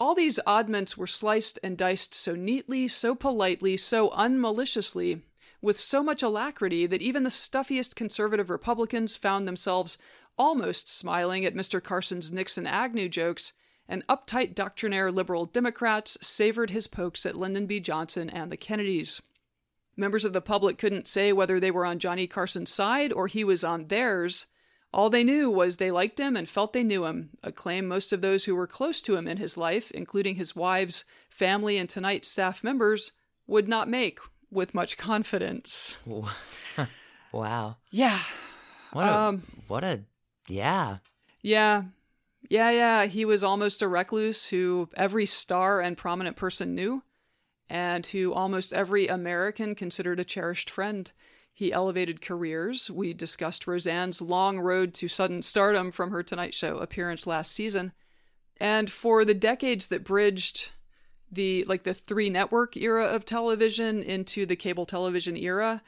[0.00, 5.20] all these oddments were sliced and diced so neatly, so politely, so unmaliciously,
[5.62, 9.98] with so much alacrity that even the stuffiest conservative Republicans found themselves
[10.38, 11.82] almost smiling at Mr.
[11.82, 13.52] Carson's Nixon Agnew jokes,
[13.88, 17.80] and uptight doctrinaire liberal Democrats savored his pokes at Lyndon B.
[17.80, 19.20] Johnson and the Kennedys.
[19.96, 23.44] Members of the public couldn't say whether they were on Johnny Carson's side or he
[23.44, 24.46] was on theirs.
[24.94, 28.12] All they knew was they liked him and felt they knew him, a claim most
[28.12, 31.88] of those who were close to him in his life, including his wives, family, and
[31.88, 33.12] tonight staff members,
[33.46, 34.20] would not make
[34.50, 35.96] with much confidence.
[37.32, 37.76] wow.
[37.90, 38.18] Yeah.
[38.92, 40.00] What a, Um, what a,
[40.48, 40.98] yeah.
[41.42, 41.84] Yeah.
[42.48, 43.06] Yeah, yeah.
[43.06, 47.02] He was almost a recluse who every star and prominent person knew,
[47.68, 51.12] and who almost every American considered a cherished friend.
[51.52, 52.90] He elevated careers.
[52.90, 57.92] We discussed Roseanne's long road to sudden stardom from her Tonight Show appearance last season.
[58.56, 60.70] And for the decades that bridged
[61.30, 65.82] the like the three network era of television into the cable television era,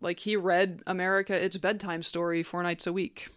[0.00, 3.28] like he read America its bedtime story four nights a week.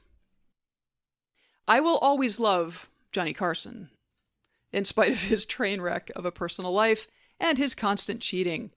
[1.68, 3.89] I will always love Johnny Carson,
[4.72, 7.08] in spite of his train wreck of a personal life
[7.39, 8.72] and his constant cheating.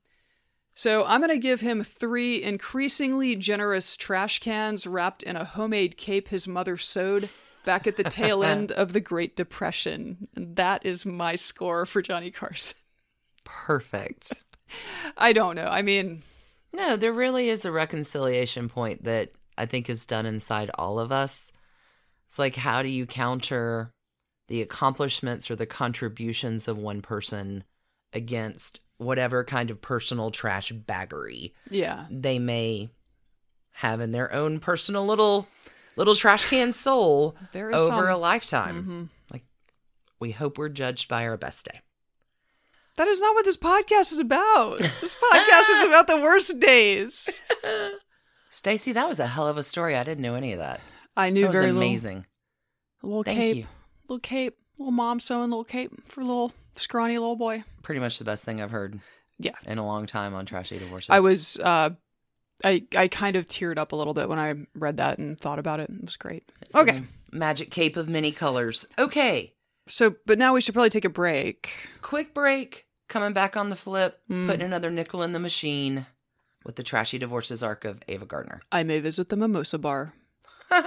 [0.75, 5.97] So I'm going to give him three increasingly generous trash cans wrapped in a homemade
[5.97, 7.31] cape his mother sewed
[7.67, 10.29] back at the tail end of the Great Depression.
[10.35, 12.79] And that is my score for Johnny Carson.
[13.45, 14.33] Perfect.
[15.19, 15.67] I don't know.
[15.67, 16.23] I mean,
[16.73, 21.13] No, there really is a reconciliation point that I think is done inside all of
[21.13, 21.53] us.
[22.29, 23.91] It's like, how do you counter
[24.49, 27.65] the accomplishments or the contributions of one person
[28.13, 32.07] against whatever kind of personal trash baggery yeah.
[32.11, 32.89] they may
[33.73, 35.47] have in their own personal little
[35.97, 38.85] little trash can soul There is over some- a lifetime?
[38.85, 39.09] Mhm.
[39.33, 39.45] Like,
[40.21, 41.81] we hope we're judged by our best day.
[42.97, 44.79] That is not what this podcast is about.
[44.79, 47.41] This podcast is about the worst days.
[48.51, 49.95] Stacie, that was a hell of a story.
[49.97, 50.81] I didn't know any of that.
[51.17, 52.25] I knew That was very amazing.
[53.03, 53.67] little, little Thank cape, you.
[54.09, 57.65] little cape, little mom sewing little cape for little scrawny little boy.
[57.83, 58.99] Pretty much the best thing I've heard
[59.39, 61.11] Yeah, in a long time on Trashy Divorces.
[61.11, 61.59] I was.
[61.59, 61.91] uh
[62.64, 65.59] I I kind of teared up a little bit when I read that and thought
[65.59, 65.90] about it.
[65.90, 66.51] It was great.
[66.62, 68.87] It's Okay, Magic cape of many colors.
[68.99, 69.53] Okay.
[69.88, 71.71] so but now we should probably take a break.
[72.03, 72.87] Quick break.
[73.09, 74.21] Coming back on the flip.
[74.31, 74.47] Mm.
[74.47, 76.07] Putting another nickel in the machine
[76.64, 78.61] with the Trashy Divorces arc of Ava Gardner.
[78.73, 80.12] I may visit the mimosa bar.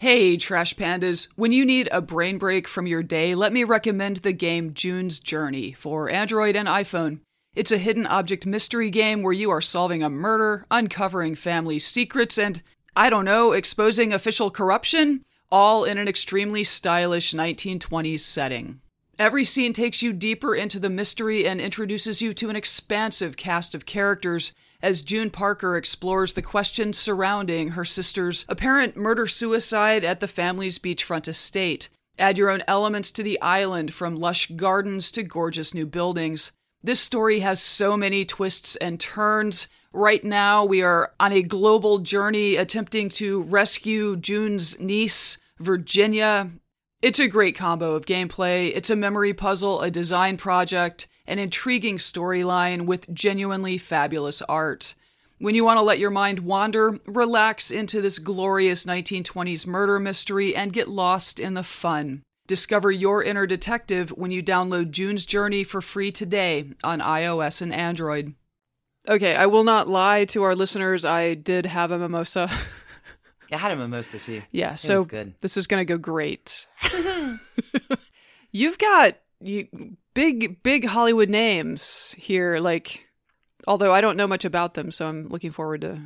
[0.00, 1.26] Hey, Trash Pandas.
[1.34, 5.18] When you need a brain break from your day, let me recommend the game June's
[5.18, 7.18] Journey for Android and iPhone.
[7.58, 12.38] It's a hidden object mystery game where you are solving a murder, uncovering family secrets,
[12.38, 12.62] and,
[12.94, 18.80] I don't know, exposing official corruption, all in an extremely stylish 1920s setting.
[19.18, 23.74] Every scene takes you deeper into the mystery and introduces you to an expansive cast
[23.74, 30.20] of characters as June Parker explores the questions surrounding her sister's apparent murder suicide at
[30.20, 31.88] the family's beachfront estate.
[32.20, 36.52] Add your own elements to the island, from lush gardens to gorgeous new buildings.
[36.82, 39.66] This story has so many twists and turns.
[39.92, 46.50] Right now, we are on a global journey attempting to rescue June's niece, Virginia.
[47.02, 48.72] It's a great combo of gameplay.
[48.74, 54.94] It's a memory puzzle, a design project, an intriguing storyline with genuinely fabulous art.
[55.38, 60.54] When you want to let your mind wander, relax into this glorious 1920s murder mystery
[60.54, 62.22] and get lost in the fun.
[62.48, 67.74] Discover your inner detective when you download June's Journey for free today on iOS and
[67.74, 68.34] Android.
[69.06, 71.04] Okay, I will not lie to our listeners.
[71.04, 72.50] I did have a mimosa.
[73.52, 74.42] I had a mimosa too.
[74.50, 75.04] yeah, It so
[75.42, 76.66] this is going to go great.
[78.50, 82.56] You've got you, big, big Hollywood names here.
[82.60, 83.06] Like,
[83.66, 86.00] although I don't know much about them, so I'm looking forward to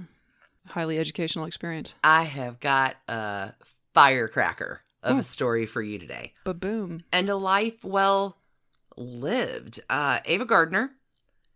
[0.67, 1.95] highly educational experience.
[2.03, 3.55] I have got a
[3.95, 5.19] firecracker of Oh.
[5.19, 6.33] a story for you today.
[6.45, 7.03] Ba boom.
[7.13, 8.39] and a life well
[8.97, 9.81] lived.
[9.91, 10.91] Uh, Ava Gardner,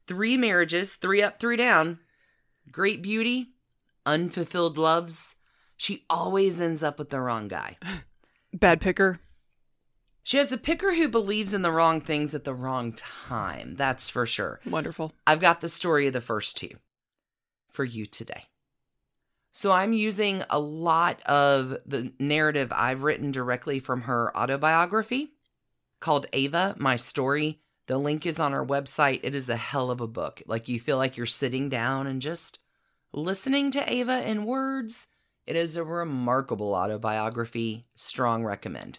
[0.07, 2.01] three marriages, three up, three down,
[2.71, 3.51] great beauty,
[4.05, 5.35] unfulfilled loves.
[5.77, 7.77] She always ends up with the wrong guy.
[8.53, 9.21] Bad picker.
[10.23, 13.77] She has a picker who believes in the wrong things at the wrong time.
[13.77, 14.59] That's for sure.
[14.67, 15.13] Wonderful.
[15.27, 16.71] I've got the story of the first two
[17.71, 18.44] for you today.
[19.57, 25.33] So I'm using a lot of the narrative I've written directly from her autobiography
[25.98, 27.61] called Ava, My Story.
[27.87, 29.21] The link is on our website.
[29.23, 30.42] It is a hell of a book.
[30.46, 32.59] Like you feel like you're sitting down and just
[33.15, 35.07] listening to Ava in words.
[35.46, 37.87] It is a remarkable autobiography.
[37.94, 38.98] Strong recommend.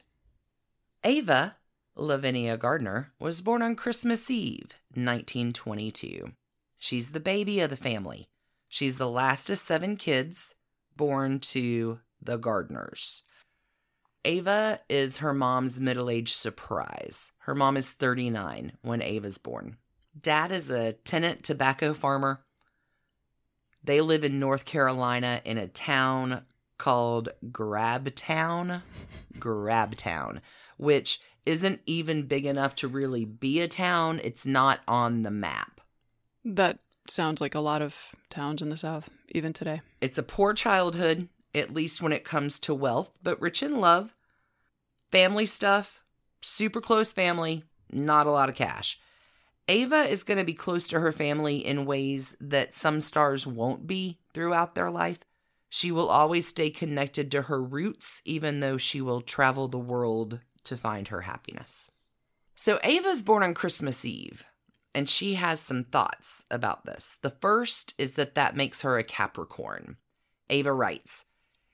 [1.03, 1.58] Ava
[1.95, 6.32] Lavinia Gardner was born on Christmas Eve, 1922.
[6.80, 8.28] She's the baby of the family.
[8.68, 10.53] She's the last of seven kids
[10.95, 13.22] born to the Gardners.
[14.26, 17.32] Ava is her mom's middle aged surprise.
[17.39, 19.78] Her mom is 39 when Ava's born.
[20.20, 22.43] Dad is a tenant tobacco farmer.
[23.84, 26.41] They live in North Carolina in a town
[26.78, 28.82] called Grabtown.
[29.39, 30.41] Grabtown,
[30.78, 34.20] which isn't even big enough to really be a town.
[34.24, 35.80] It's not on the map.
[36.43, 36.80] That
[37.10, 39.82] sounds like a lot of towns in the South, even today.
[40.01, 44.14] It's a poor childhood, at least when it comes to wealth, but rich in love,
[45.12, 45.99] family stuff,
[46.41, 48.99] super close family, not a lot of cash.
[49.68, 53.86] Ava is going to be close to her family in ways that some stars won't
[53.86, 55.20] be throughout their life.
[55.70, 60.39] She will always stay connected to her roots, even though she will travel the world
[60.64, 61.91] to find her happiness.
[62.55, 64.45] So, Ava's born on Christmas Eve,
[64.98, 67.18] and she has some thoughts about this.
[67.22, 69.98] The first is that that makes her a Capricorn.
[70.50, 71.24] Ava writes,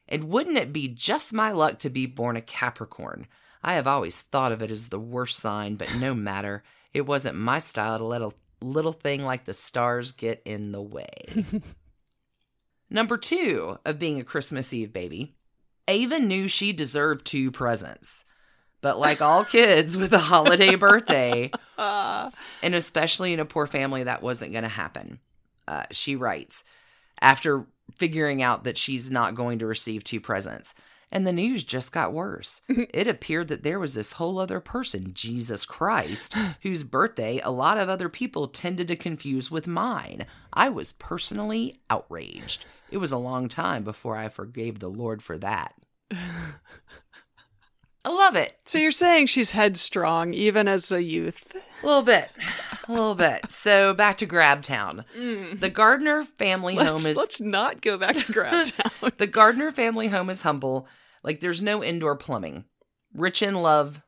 [0.09, 3.27] And wouldn't it be just my luck to be born a Capricorn?
[3.63, 6.63] I have always thought of it as the worst sign, but no matter.
[6.93, 10.81] It wasn't my style to let a little thing like the stars get in the
[10.81, 11.45] way.
[12.89, 15.33] Number two of being a Christmas Eve baby,
[15.87, 18.25] Ava knew she deserved two presents.
[18.83, 22.29] But like all kids with a holiday birthday, Uh,
[22.61, 25.19] and especially in a poor family, that wasn't going to happen.
[25.67, 26.63] Uh, she writes
[27.21, 27.65] after
[27.95, 30.73] figuring out that she's not going to receive two presents.
[31.11, 32.61] And the news just got worse.
[32.67, 37.77] it appeared that there was this whole other person, Jesus Christ, whose birthday a lot
[37.77, 40.25] of other people tended to confuse with mine.
[40.51, 42.65] I was personally outraged.
[42.91, 45.73] It was a long time before I forgave the Lord for that.
[48.05, 48.57] I love it.
[48.65, 51.55] so you're saying she's headstrong even as a youth?
[51.81, 52.29] A little bit.
[52.87, 53.49] A little bit.
[53.49, 55.05] So back to Grabtown.
[55.17, 55.59] Mm.
[55.59, 59.15] The Gardner family Let's, home is let's not go back to Grabtown.
[59.17, 60.87] the Gardner family home is humble.
[61.23, 62.65] Like there's no indoor plumbing.
[63.13, 64.01] Rich in love,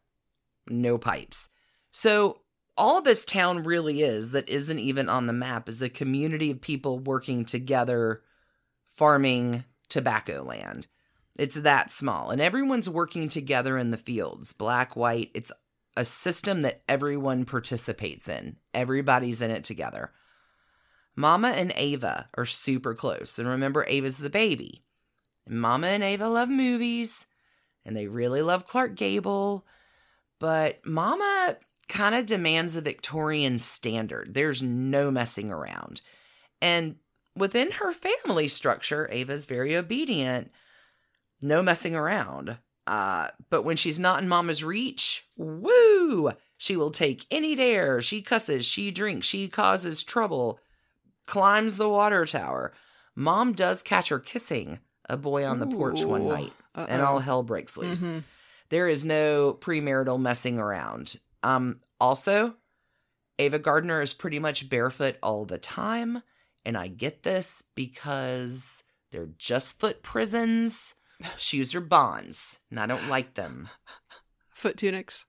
[0.67, 1.47] no pipes.
[1.91, 2.41] So
[2.77, 6.59] all this town really is that isn't even on the map is a community of
[6.59, 8.21] people working together
[8.93, 10.87] farming tobacco land.
[11.35, 15.31] It's that small and everyone's working together in the fields, black, white.
[15.33, 15.51] It's
[15.97, 18.57] a system that everyone participates in.
[18.73, 20.11] Everybody's in it together.
[21.15, 23.39] Mama and Ava are super close.
[23.39, 24.83] And remember, Ava's the baby.
[25.47, 27.25] Mama and Ava love movies
[27.85, 29.65] and they really love Clark Gable.
[30.39, 31.57] But Mama
[31.87, 34.33] kind of demands a Victorian standard.
[34.33, 36.01] There's no messing around.
[36.61, 36.95] And
[37.35, 40.51] within her family structure, Ava's very obedient,
[41.45, 42.57] no messing around.
[42.87, 46.31] Uh, but when she's not in Mama's reach, woo!
[46.57, 48.01] She will take any dare.
[48.01, 50.59] She cusses, she drinks, she causes trouble,
[51.25, 52.73] climbs the water tower.
[53.15, 54.79] Mom does catch her kissing
[55.09, 57.05] a boy on the porch one night, and Uh-oh.
[57.05, 58.01] all hell breaks loose.
[58.01, 58.23] Mhm.
[58.69, 61.19] There is no premarital messing around.
[61.43, 62.55] Um, also,
[63.37, 66.23] Ava Gardner is pretty much barefoot all the time,
[66.65, 70.95] and I get this because they're just foot prisons.
[71.37, 73.69] Shoes are bonds, and I don't like them.
[74.53, 75.25] Foot tunics.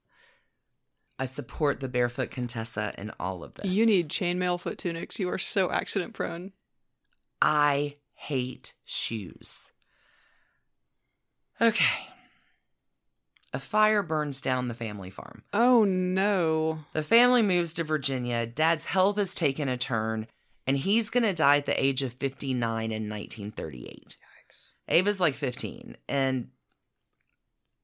[1.19, 3.73] I support the barefoot Contessa in all of this.
[3.73, 5.19] You need chainmail foot tunics.
[5.19, 6.51] You are so accident prone.
[7.41, 9.71] I hate shoes.
[11.59, 12.07] Okay.
[13.53, 15.43] A fire burns down the family farm.
[15.53, 16.79] Oh no.
[16.93, 18.45] The family moves to Virginia.
[18.45, 20.27] Dad's health has taken a turn,
[20.67, 24.17] and he's going to die at the age of 59 in 1938.
[24.87, 25.97] Ava's like 15.
[26.07, 26.49] And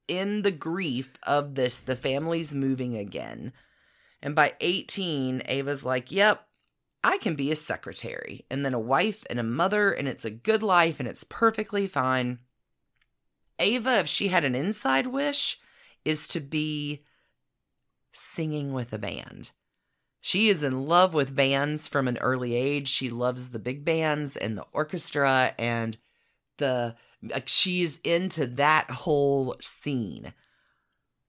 [0.08, 3.52] in the grief of this, the family's moving again.
[4.22, 6.46] And by 18, Ava's like, yep,
[7.02, 10.30] I can be a secretary, and then a wife and a mother, and it's a
[10.30, 12.38] good life, and it's perfectly fine.
[13.58, 15.58] Ava, if she had an inside wish,
[16.06, 17.04] is to be
[18.12, 19.50] singing with a band.
[20.20, 22.88] She is in love with bands from an early age.
[22.88, 25.98] She loves the big bands and the orchestra and
[26.58, 30.32] the like she's into that whole scene.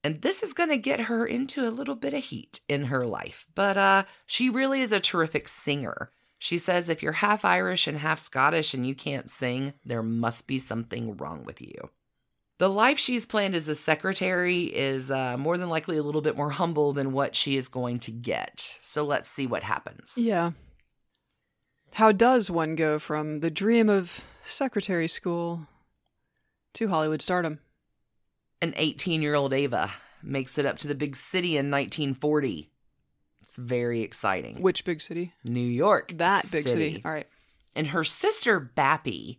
[0.04, 3.06] And this is going to get her into a little bit of heat in her
[3.06, 3.46] life.
[3.56, 6.12] But uh she really is a terrific singer.
[6.38, 10.48] She says if you're half Irish and half Scottish and you can't sing, there must
[10.48, 11.90] be something wrong with you.
[12.58, 16.38] The life she's planned as a secretary is uh, more than likely a little bit
[16.38, 18.78] more humble than what she is going to get.
[18.80, 20.14] So let's see what happens.
[20.16, 20.52] Yeah.
[21.96, 25.66] How does one go from the dream of secretary school
[26.74, 27.60] to Hollywood stardom?
[28.62, 32.70] An 18 year old Ava makes it up to the big city in 1940.
[33.44, 34.62] It's very exciting.
[34.62, 35.32] Which big city?
[35.46, 36.12] New York.
[36.18, 37.02] That big city.
[37.06, 37.30] All right.
[37.76, 39.38] And her sister, Bappie,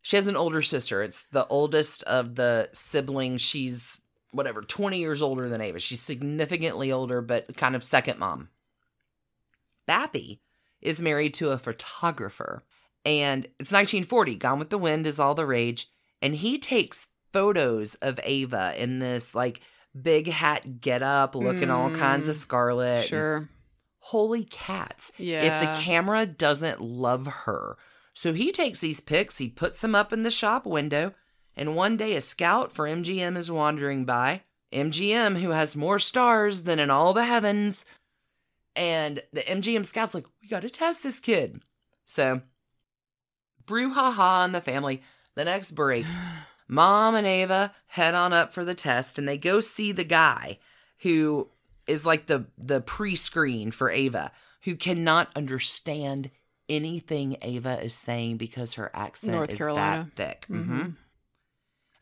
[0.00, 1.02] She has an older sister.
[1.02, 3.42] It's the oldest of the siblings.
[3.42, 3.98] She's
[4.30, 5.80] whatever, 20 years older than Ava.
[5.80, 8.48] She's significantly older, but kind of second mom.
[9.86, 10.38] Bappie
[10.84, 12.62] is married to a photographer.
[13.04, 14.36] And it's 1940.
[14.36, 15.88] Gone with the Wind is all the rage.
[16.22, 19.60] And he takes photos of Ava in this like
[20.00, 23.04] big hat get up, looking all kinds of Mm, scarlet.
[23.04, 23.48] Sure.
[23.98, 25.12] Holy cats.
[25.18, 25.42] Yeah.
[25.42, 27.76] If the camera doesn't love her.
[28.12, 31.14] So he takes these pics, he puts them up in the shop window,
[31.56, 34.42] and one day a scout for MGM is wandering by.
[34.72, 37.84] MGM, who has more stars than in all the heavens.
[38.76, 41.60] And the MGM scout's like, we got to test this kid.
[42.06, 42.40] So,
[43.66, 45.02] brouhaha in the family.
[45.36, 46.04] The next break,
[46.68, 50.58] mom and Ava head on up for the test, and they go see the guy
[50.98, 51.48] who
[51.86, 56.30] is like the the pre-screen for Ava, who cannot understand
[56.68, 60.10] anything Ava is saying because her accent North is Carolina.
[60.14, 60.46] that thick.
[60.48, 60.64] Mhm.
[60.66, 60.88] hmm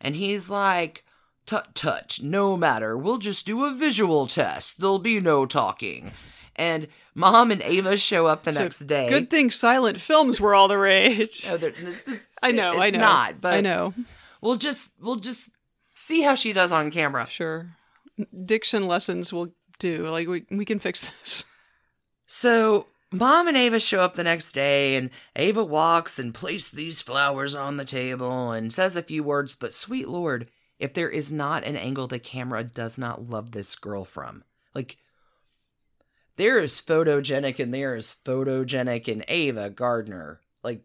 [0.00, 1.04] And he's like,
[1.46, 2.96] "Tut tut, no matter.
[2.96, 4.80] We'll just do a visual test.
[4.80, 6.12] There'll be no talking."
[6.62, 9.08] And mom and Ava show up the So, next day.
[9.08, 11.44] Good thing silent films were all the rage.
[11.48, 13.00] Oh, it's- I know, I it's know.
[13.00, 13.94] not, but I know.
[14.40, 15.50] we'll just we'll just
[15.94, 17.26] see how she does on camera.
[17.26, 17.70] Sure.
[18.44, 20.06] Diction lessons will do.
[20.08, 21.44] Like we we can fix this.
[22.26, 27.02] So mom and Ava show up the next day, and Ava walks and places these
[27.02, 29.54] flowers on the table and says a few words.
[29.54, 30.48] But sweet lord,
[30.78, 34.44] if there is not an angle the camera does not love this girl from,
[34.74, 34.96] like
[36.36, 40.40] there is photogenic and there is photogenic in Ava Gardner.
[40.62, 40.82] Like,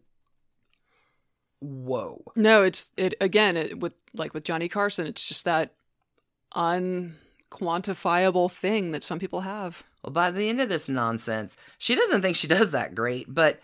[1.60, 2.22] whoa.
[2.36, 3.56] No, it's it again.
[3.56, 5.06] It with like with Johnny Carson.
[5.06, 5.74] It's just that
[6.54, 9.84] unquantifiable thing that some people have.
[10.02, 13.60] Well, by the end of this nonsense, she doesn't think she does that great, but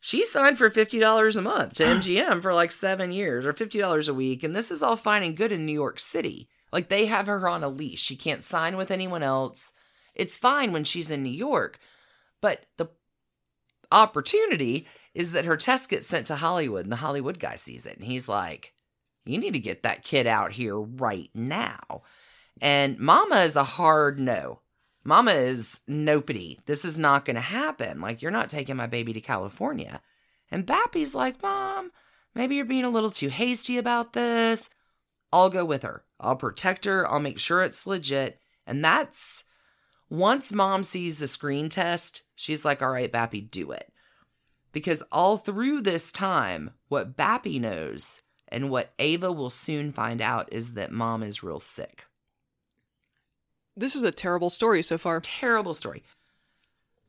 [0.00, 4.14] she signed for $50 a month to MGM for like seven years or $50 a
[4.14, 4.42] week.
[4.42, 6.48] And this is all fine and good in New York City.
[6.72, 8.02] Like they have her on a leash.
[8.02, 9.72] She can't sign with anyone else.
[10.14, 11.78] It's fine when she's in New York.
[12.40, 12.88] But the
[13.90, 17.96] opportunity is that her test gets sent to Hollywood and the Hollywood guy sees it.
[17.96, 18.74] And he's like,
[19.24, 22.02] you need to get that kid out here right now.
[22.60, 24.60] And Mama is a hard no.
[25.04, 26.58] Mama is nopity.
[26.66, 28.00] This is not going to happen.
[28.00, 30.00] Like, you're not taking my baby to California.
[30.50, 31.90] And Bappie's like, Mom,
[32.34, 34.70] maybe you're being a little too hasty about this.
[35.32, 36.04] I'll go with her.
[36.20, 37.10] I'll protect her.
[37.10, 38.40] I'll make sure it's legit.
[38.66, 39.44] And that's
[40.18, 43.92] once mom sees the screen test, she's like, All right, Bappie, do it.
[44.72, 50.52] Because all through this time, what Bappie knows and what Ava will soon find out
[50.52, 52.04] is that mom is real sick.
[53.76, 55.20] This is a terrible story so far.
[55.20, 56.02] Terrible story.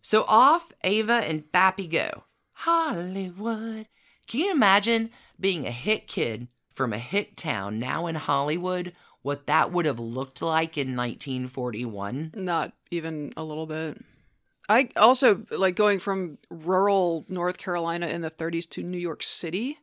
[0.01, 2.23] So off Ava and Bappie go.
[2.53, 3.87] Hollywood.
[4.27, 8.93] Can you imagine being a hit kid from a hit town now in Hollywood?
[9.25, 12.33] What that would have looked like in 1941?
[12.35, 13.97] Not even a little bit.
[14.69, 19.79] I also like going from rural North Carolina in the 30s to New York City.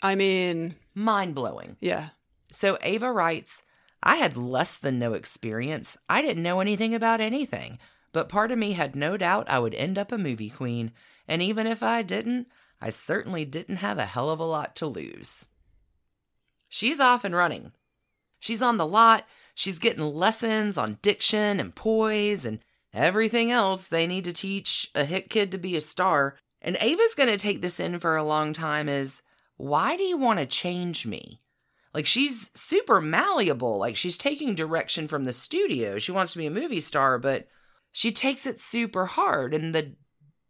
[0.00, 1.76] I mean, Mind blowing.
[1.78, 2.08] yeah.
[2.50, 3.62] So Ava writes,
[4.02, 5.98] I had less than no experience.
[6.08, 7.78] I didn't know anything about anything,
[8.14, 10.92] but part of me had no doubt I would end up a movie queen.
[11.28, 12.46] And even if I didn't,
[12.80, 15.48] I certainly didn't have a hell of a lot to lose.
[16.70, 17.72] She's off and running.
[18.38, 19.26] She's on the lot.
[19.54, 22.60] She's getting lessons on diction and poise and
[22.92, 26.36] everything else they need to teach a hit kid to be a star.
[26.60, 29.22] And Ava's going to take this in for a long time is
[29.56, 31.40] why do you want to change me?
[31.94, 33.78] Like she's super malleable.
[33.78, 35.98] Like she's taking direction from the studio.
[35.98, 37.48] She wants to be a movie star, but
[37.92, 39.54] she takes it super hard.
[39.54, 39.94] And the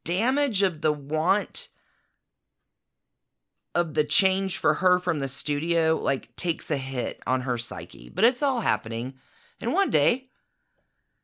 [0.05, 1.69] damage of the want
[3.77, 8.09] of the change for her from the studio like takes a hit on her psyche.
[8.09, 9.15] But it's all happening.
[9.61, 10.31] And one day,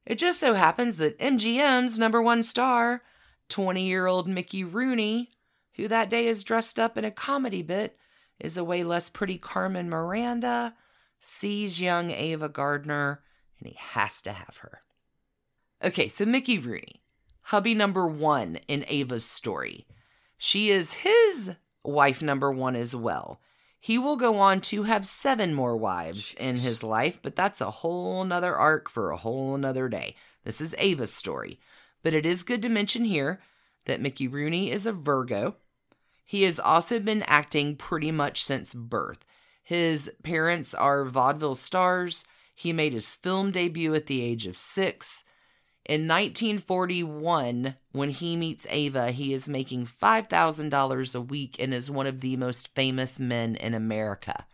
[0.04, 3.02] it just so happens that MGM's number one star,
[3.48, 5.30] 20 year old Mickey Rooney,
[5.76, 7.96] who that day is dressed up in a comedy bit,
[8.38, 10.74] is a way less pretty Carmen Miranda,
[11.20, 13.22] sees young Ava Gardner,
[13.58, 14.82] and he has to have her.
[15.82, 17.02] Okay, so Mickey Rooney,
[17.44, 19.86] hubby number one in Ava's story.
[20.36, 23.40] She is his wife number one as well.
[23.80, 27.70] He will go on to have seven more wives in his life, but that's a
[27.70, 30.14] whole nother arc for a whole nother day.
[30.44, 31.58] This is Ava's story.
[32.02, 33.40] But it is good to mention here
[33.86, 35.56] that Mickey Rooney is a Virgo.
[36.24, 39.24] He has also been acting pretty much since birth.
[39.62, 42.24] His parents are vaudeville stars.
[42.54, 45.24] He made his film debut at the age of six.
[45.84, 52.06] In 1941, when he meets Ava, he is making $5,000 a week and is one
[52.06, 54.46] of the most famous men in America.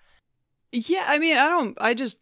[0.72, 2.18] Yeah, I mean, I don't, I just,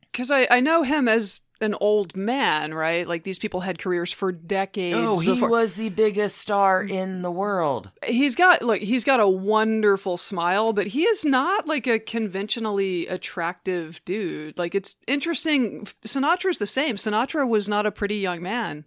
[0.00, 3.06] because I, I know him as an old man, right?
[3.06, 4.96] Like these people had careers for decades.
[4.96, 5.48] Oh, he before.
[5.48, 7.90] was the biggest star in the world.
[8.04, 13.06] He's got like he's got a wonderful smile, but he is not like a conventionally
[13.06, 14.58] attractive dude.
[14.58, 15.86] Like it's interesting.
[16.04, 16.96] Sinatra's the same.
[16.96, 18.84] Sinatra was not a pretty young man.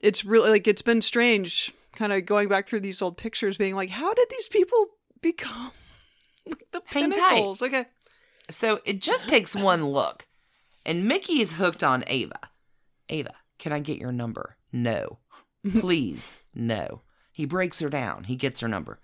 [0.00, 3.74] It's really like it's been strange, kind of going back through these old pictures, being
[3.74, 4.86] like, how did these people
[5.20, 5.72] become
[6.46, 7.62] like the Hang tight.
[7.62, 7.86] Okay.
[8.50, 10.26] So it just takes one look.
[10.84, 12.38] And Mickey is hooked on Ava.
[13.08, 14.56] Ava, can I get your number?
[14.72, 15.18] No.
[15.78, 17.00] Please, no.
[17.32, 18.24] He breaks her down.
[18.24, 19.00] He gets her number.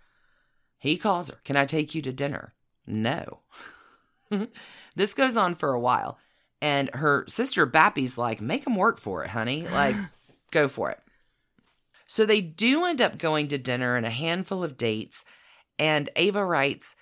[0.78, 1.38] He calls her.
[1.44, 2.54] Can I take you to dinner?
[2.86, 3.40] No.
[4.96, 6.18] this goes on for a while.
[6.62, 9.66] And her sister Bappie's like, make him work for it, honey.
[9.66, 9.96] Like,
[10.50, 11.00] go for it.
[12.06, 15.24] So they do end up going to dinner and a handful of dates.
[15.78, 16.96] And Ava writes,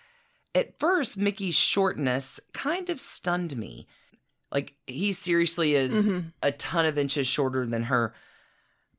[0.54, 3.86] At first, Mickey's shortness kind of stunned me.
[4.50, 6.32] Like, he seriously is Mhm.
[6.42, 8.14] a ton of inches shorter than her.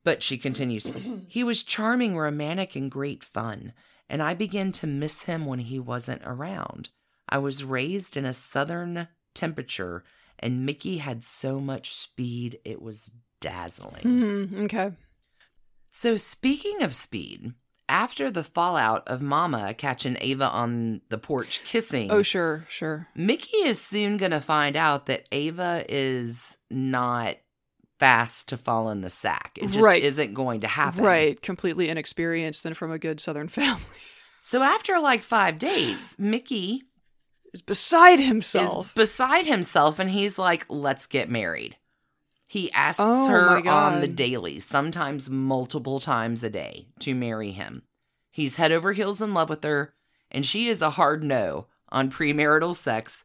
[0.03, 0.91] But she continues,
[1.27, 3.73] He was charming, romantic, and great fun.
[4.09, 6.89] And I began to miss him when he wasn't around.
[7.27, 10.03] I was raised in a southern temperature,
[10.39, 14.03] and Mickey had so much speed, it was dazzling.
[14.05, 14.93] Mhm, Okay.
[15.91, 17.53] So, speaking of speed,
[17.89, 23.07] after the fallout of Mama catching Ava on the porch kissing, Oh, sure, sure.
[23.15, 27.35] Mickey is soon going to find out that Ava is not
[27.99, 29.57] fast to fall in the sack.
[29.61, 30.01] It just Right.
[30.03, 31.03] isn't going to happen.
[31.03, 31.41] Right.
[31.41, 33.81] Completely inexperienced and from a good Southern family.
[34.41, 36.83] So, after like five dates, Mickey
[37.53, 38.87] Is beside himself.
[38.87, 41.75] is beside himself and he's like, let's get married.
[42.49, 47.83] He asks Oh, her on the daily, sometimes multiple times a day, to marry him.
[48.31, 49.93] He's head over heels in love with her,
[50.31, 53.23] and she is a hard no on premarital sex.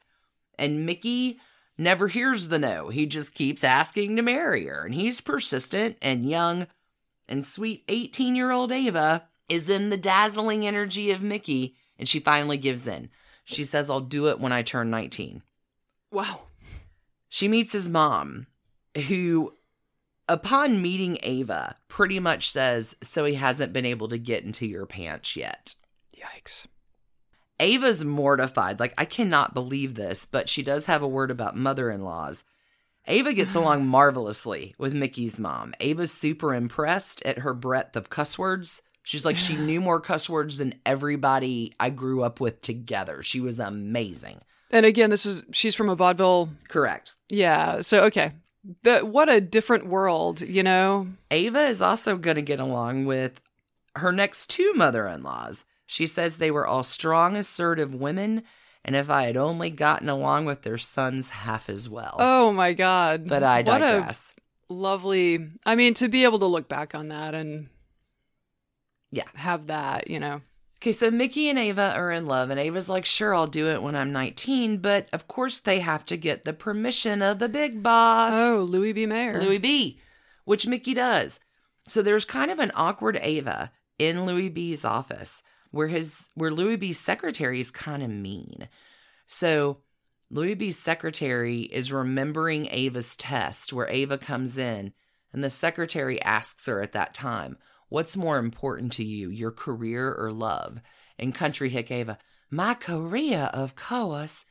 [0.59, 1.41] And Mickey
[1.79, 2.91] never hears the no.
[2.91, 6.67] He just keeps asking to marry her, and he's persistent and young.
[7.27, 12.21] And sweet 18 year old Ava is in the dazzling energy of Mickey, and she
[12.21, 13.09] finally gives in.
[13.47, 15.43] She says, I'll do it when I turn 19.
[16.11, 16.41] wow.
[17.31, 18.47] She meets his mom,
[18.97, 19.53] who,
[20.29, 24.87] upon meeting Ava, pretty much says, So he hasn't been able to get into your
[24.87, 25.75] pants yet.
[26.17, 26.67] Yikes.
[27.61, 28.81] Ava's mortified.
[28.81, 32.45] Like, I cannot believe this, but she does have a word about mother in laws.
[33.07, 35.75] Ava gets along marvelously with Mickey's mom.
[35.81, 38.83] Ava's super impressed at her breadth of cuss words.
[39.03, 43.23] She's like, she knew more cuss words than everybody I grew up with together.
[43.23, 44.41] She was amazing.
[44.71, 46.49] And again, this is she's from a vaudeville.
[46.69, 47.13] Correct.
[47.29, 47.81] Yeah.
[47.83, 48.33] So okay.
[48.83, 51.09] But what a different world, you know?
[51.31, 53.41] Ava is also going to get along with
[53.97, 55.65] her next two mother in laws.
[55.87, 58.43] She says they were all strong, assertive women,
[58.85, 62.17] and if I had only gotten along with their sons half as well.
[62.19, 63.29] Oh my god.
[63.29, 64.33] but I What a digress.
[64.71, 65.47] lovely.
[65.67, 67.69] I mean, to be able to look back on that and
[69.11, 69.25] Yeah.
[69.35, 70.41] have that, you know.
[70.77, 73.83] Okay, so Mickey and Ava are in love, and Ava's like, sure, I'll do it
[73.83, 77.83] when I'm 19, but of course they have to get the permission of the big
[77.83, 78.35] boss.
[78.35, 79.07] Oh, Louis B.
[79.07, 79.41] Mayer.
[79.41, 80.01] Louis B,
[80.45, 81.41] which Mickey does.
[81.87, 86.77] So there's kind of an awkward Ava in Louis B's office where his where Louis
[86.77, 88.69] B's secretary is kind of mean.
[89.27, 89.79] So
[90.31, 94.93] Louis B's secretary is remembering Ava's test where Ava comes in
[95.33, 97.59] and the secretary asks her at that time,
[97.95, 100.81] "What's more important to you, your career or love?"
[101.19, 102.19] And country hick Ava,
[102.51, 104.45] "My career, of course."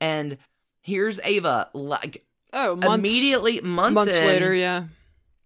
[0.00, 0.38] And
[0.80, 4.84] here's Ava like Oh, months, immediately months, months in, later, yeah.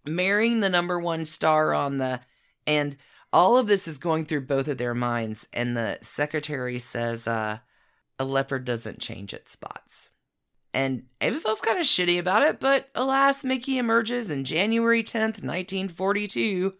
[0.05, 2.21] marrying the number one star on the
[2.65, 2.97] and
[3.31, 7.57] all of this is going through both of their minds and the secretary says uh
[8.19, 10.11] a leopard doesn't change its spots
[10.73, 15.43] and Ava feels kind of shitty about it, but alas, Mickey emerges in January 10th,
[15.43, 16.73] 1942.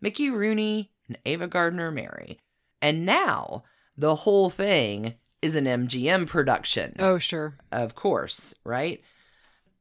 [0.00, 2.38] Mickey Rooney and Ava Gardner marry.
[2.80, 3.64] And now
[3.96, 6.94] the whole thing is an MGM production.
[6.98, 7.58] Oh, sure.
[7.72, 9.02] Of course, right?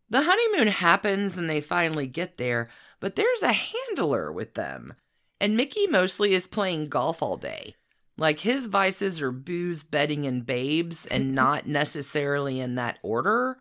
[0.10, 4.94] The honeymoon happens and they finally get there, but there's a handler with them.
[5.40, 7.76] And Mickey mostly is playing golf all day.
[8.18, 13.58] Like his vices are booze, betting, and babes, and not necessarily in that order.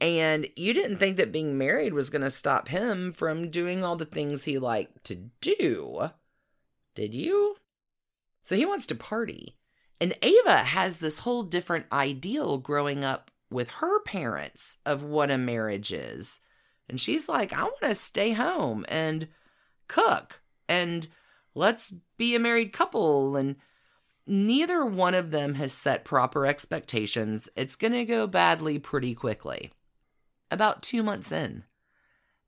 [0.00, 3.96] And you didn't think that being married was going to stop him from doing all
[3.96, 6.10] the things he liked to do.
[6.94, 7.56] Did you?
[8.42, 9.56] So he wants to party.
[10.00, 15.38] And Ava has this whole different ideal growing up with her parents of what a
[15.38, 16.40] marriage is.
[16.88, 19.28] And she's like, I want to stay home and
[19.88, 21.08] cook and
[21.54, 23.36] let's be a married couple.
[23.36, 23.56] And
[24.26, 27.48] neither one of them has set proper expectations.
[27.56, 29.72] It's going to go badly pretty quickly.
[30.50, 31.64] About two months in,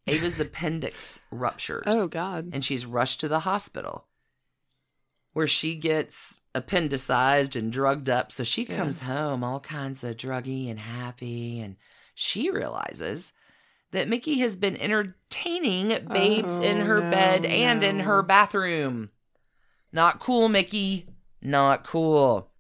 [0.07, 1.85] Ava's appendix ruptures.
[1.87, 2.51] Oh, God.
[2.53, 4.07] And she's rushed to the hospital
[5.33, 8.33] where she gets appendicized and drugged up.
[8.33, 8.77] So she Yeah.
[8.77, 11.61] comes home all kinds of druggy and happy.
[11.61, 11.77] And
[12.15, 13.33] she realizes
[13.93, 19.11] that Mickey has been entertaining babes in Oh, her no, bed and in her bathroom.
[19.93, 21.07] Not cool, Mickey.
[21.41, 22.51] Not cool.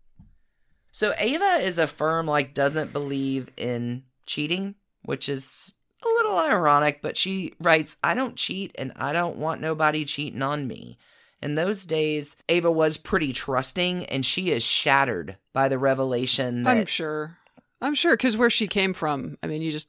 [0.92, 4.74] So Ava is a firm like doesn't believe in cheating,
[5.08, 5.72] which is
[6.04, 10.42] a little ironic, but she writes, I don't cheat and I don't want nobody cheating
[10.42, 10.98] on me.
[11.40, 16.76] In those days, Ava was pretty trusting and she is shattered by the revelation that
[16.76, 17.38] I'm sure.
[17.80, 19.88] I'm sure because where she came from, I mean, you just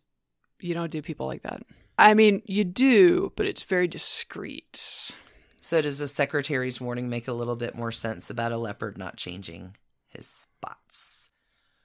[0.62, 1.64] you don't do people like that.
[1.98, 5.12] I mean, you do, but it's very discreet.
[5.60, 9.18] So does the secretary's warning make a little bit more sense about a leopard not
[9.18, 9.76] changing
[10.08, 11.19] his spots?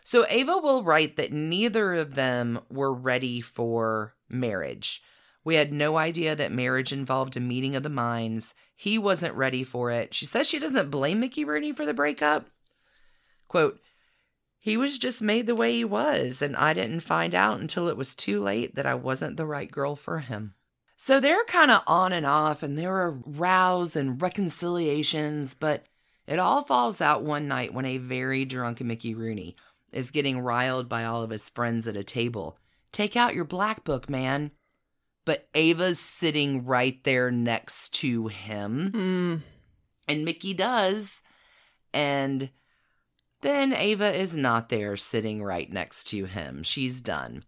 [0.05, 5.03] So Ava will write that neither of them were ready for marriage.
[5.43, 8.55] We had no idea that marriage involved a meeting of the minds.
[8.77, 10.15] He wasn't ready for it.
[10.15, 12.47] She says she doesn't blame Mickey Rooney for the breakup.
[13.49, 13.81] Quote,
[14.59, 17.99] he was just made the way he was, and I didn't find out until it
[17.99, 20.55] was too late that I wasn't the right girl for him.
[20.97, 25.85] So they're kind of on and off, and there are rows and reconciliations, but
[26.27, 29.55] it all falls out one night when a very drunk Mickey Rooney
[29.95, 32.59] is getting riled by all of his friends at a table.
[32.93, 34.51] Take out your black book, man.
[35.25, 38.91] But Ava's sitting right there next to him.
[38.91, 39.37] Hmm.
[40.07, 41.23] And Mickey does.
[41.95, 42.51] And
[43.41, 46.63] then Ava is not there sitting right next to him.
[46.63, 47.45] She's done.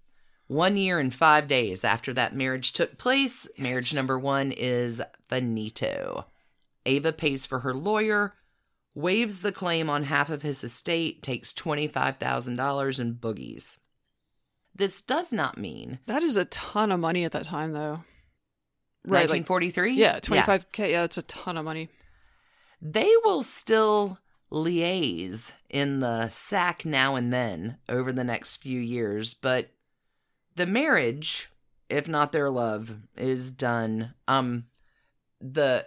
[0.46, 6.26] One year and five days after that marriage took place, marriage number one is finito.
[6.86, 8.34] Ava pays for her lawyer,
[8.96, 13.78] waives the claim on half of his estate, takes $25,000 in boogies.
[14.74, 18.00] This does not mean That is a ton of money at that time, though.
[19.04, 19.94] Right, like 1943?
[19.94, 20.90] yeah, twenty five k.
[20.90, 21.88] Yeah, that's a ton of money.
[22.82, 24.18] they will still
[24.50, 29.70] liaise in the sack now and then over the next few years, but
[30.56, 31.48] the marriage,
[31.88, 34.12] if not their love, is done.
[34.26, 34.64] Um
[35.40, 35.86] the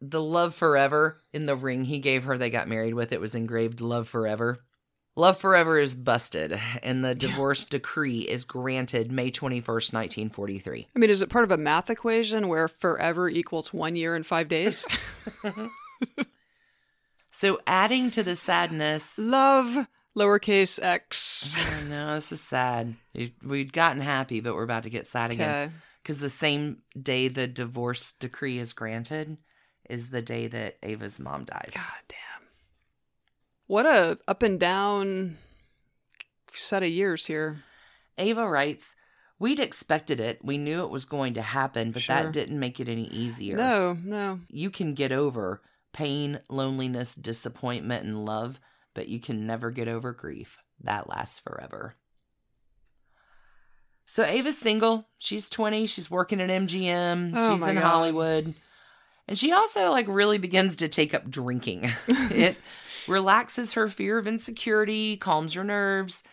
[0.00, 3.34] the love forever in the ring he gave her they got married with it was
[3.34, 4.60] engraved love forever.
[5.16, 10.86] Love forever is busted and the divorce decree is granted May 21st, 1943.
[10.94, 14.24] I mean, is it part of a math equation where forever equals one year and
[14.24, 14.86] five days?
[17.32, 19.86] So adding to the sadness Love
[20.18, 21.58] lowercase x.
[21.88, 22.96] No this is sad.
[23.14, 25.72] We- We'd gotten happy, but we're about to get sad again.
[26.02, 29.38] Because the same day the divorce decree is granted
[29.90, 31.72] is the day that Ava's mom dies.
[31.74, 32.48] God damn.
[33.66, 35.36] What a up and down
[36.52, 37.62] set of years here.
[38.18, 38.94] Ava writes,
[39.38, 40.44] We'd expected it.
[40.44, 42.16] We knew it was going to happen, but Sure.
[42.24, 43.56] that didn't make it any easier.
[43.56, 44.40] No, no.
[44.48, 45.62] You can get over
[45.92, 48.60] pain, loneliness, disappointment, and love,
[48.92, 50.58] but you can never get over grief.
[50.82, 51.94] That lasts forever.
[54.06, 55.06] So Ava's single.
[55.18, 55.86] She's 20.
[55.86, 57.32] She's working at MGM.
[57.34, 57.84] Oh she's in God.
[57.84, 58.54] Hollywood.
[59.30, 61.88] And she also like really begins to take up drinking.
[62.08, 62.56] it
[63.06, 66.24] relaxes her fear of insecurity, calms her nerves.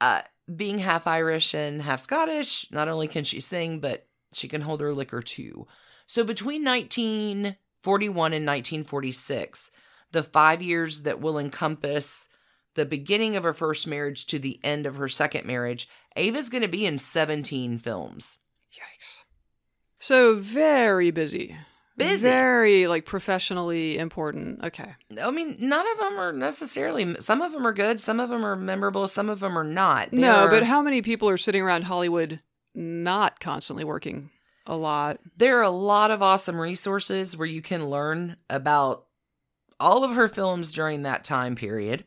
[0.00, 0.22] Uh,
[0.56, 4.80] being half Irish and half Scottish, not only can she sing, but she can hold
[4.80, 5.66] her liquor too.
[6.06, 9.70] So between 1941 and 1946,
[10.12, 12.26] the five years that will encompass
[12.74, 16.62] the beginning of her first marriage to the end of her second marriage, Ava's going
[16.62, 18.38] to be in 17 films.
[18.72, 19.24] Yikes.
[19.98, 21.58] So very busy.
[21.96, 22.22] Busy.
[22.28, 24.64] Very like professionally important.
[24.64, 24.94] Okay.
[25.22, 28.44] I mean, none of them are necessarily, some of them are good, some of them
[28.44, 30.10] are memorable, some of them are not.
[30.10, 32.40] There no, are- but how many people are sitting around Hollywood
[32.74, 34.30] not constantly working
[34.66, 35.20] a lot?
[35.36, 39.06] there are a lot of awesome resources where you can learn about
[39.78, 42.04] all of her films during that time period.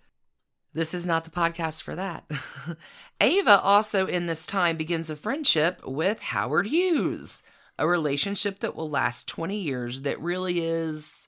[0.73, 2.29] This is not the podcast for that.
[3.21, 7.41] Ava also in this time begins a friendship with Howard Hughes,
[7.77, 11.27] a relationship that will last 20 years that really is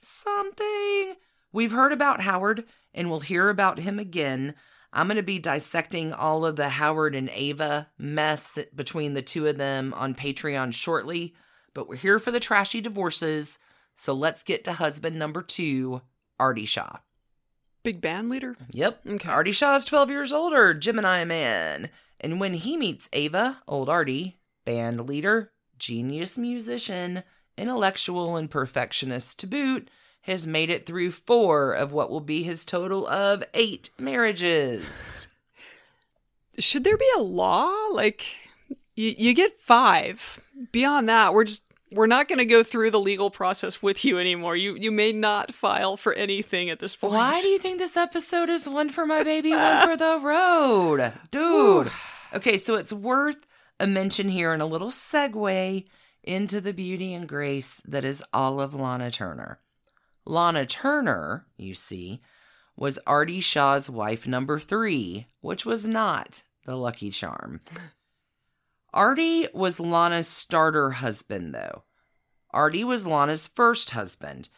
[0.00, 1.14] something.
[1.52, 2.64] We've heard about Howard
[2.94, 4.54] and we'll hear about him again.
[4.92, 9.46] I'm going to be dissecting all of the Howard and Ava mess between the two
[9.46, 11.34] of them on Patreon shortly,
[11.74, 13.58] but we're here for the trashy divorces.
[13.96, 16.02] So let's get to husband number two,
[16.38, 16.98] Artie Shaw.
[17.82, 18.56] Big band leader?
[18.72, 19.00] Yep.
[19.06, 19.28] Okay.
[19.28, 21.90] Artie Shaw is 12 years older, Gemini man.
[22.20, 27.22] And when he meets Ava, old Artie, band leader, genius musician,
[27.56, 29.90] intellectual, and perfectionist to boot,
[30.22, 35.26] has made it through four of what will be his total of eight marriages.
[36.58, 37.70] Should there be a law?
[37.92, 38.26] Like,
[38.96, 40.40] you, you get five.
[40.72, 41.62] Beyond that, we're just
[41.92, 44.56] we're not going to go through the legal process with you anymore.
[44.56, 47.14] You you may not file for anything at this point.
[47.14, 51.12] Why do you think this episode is one for my baby, one for the road?
[51.30, 51.90] Dude.
[52.34, 53.36] Okay, so it's worth
[53.78, 55.84] a mention here and a little segue
[56.22, 59.60] into the beauty and grace that is all of Lana Turner.
[60.24, 62.20] Lana Turner, you see,
[62.76, 67.60] was Artie Shaw's wife number three, which was not the Lucky Charm.
[68.92, 71.84] Artie was Lana's starter husband, though.
[72.50, 74.48] Artie was Lana's first husband.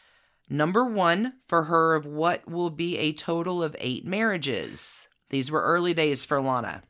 [0.49, 5.09] Number one for her of what will be a total of eight marriages.
[5.31, 6.83] These were early days for Lana.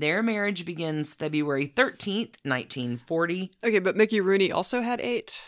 [0.00, 3.50] Their marriage begins February 13th, 1940.
[3.64, 5.40] Okay, but Mickey Rooney also had eight.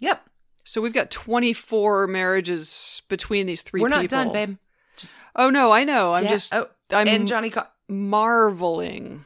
[0.00, 0.22] Yep.
[0.64, 4.56] So we've got 24 marriages between these 3 We're not done, babe.
[4.96, 6.14] Just Oh no, I know.
[6.14, 6.30] I'm Yeah.
[6.30, 9.24] just oh, I'm and Johnny Co- marveling.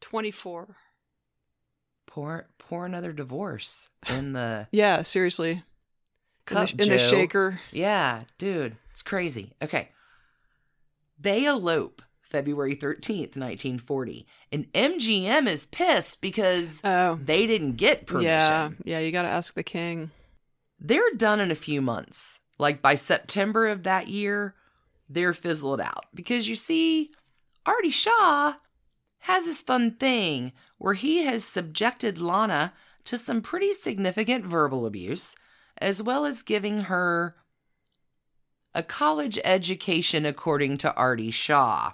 [0.00, 0.76] 24.
[2.06, 5.62] pour pour another divorce in the Yeah, seriously.
[6.50, 7.60] In the, in the shaker.
[7.72, 9.52] Yeah, dude, it's crazy.
[9.62, 9.90] Okay.
[11.20, 12.00] They elope
[12.30, 14.26] February 13th, 1940.
[14.52, 17.18] And MGM is pissed because Oh.
[17.22, 18.26] they didn't get permission.
[18.28, 20.10] Yeah, yeah, you got to ask the king.
[20.78, 22.40] They're done in a few months.
[22.58, 24.54] Like by September of that year,
[25.08, 26.06] they're fizzled out.
[26.14, 27.10] Because you see,
[27.64, 28.54] Artie Shaw
[29.22, 32.72] has this fun thing where he has subjected Lana
[33.04, 35.34] to some pretty significant verbal abuse,
[35.78, 37.36] as well as giving her
[38.74, 41.92] a college education according to Artie Shaw.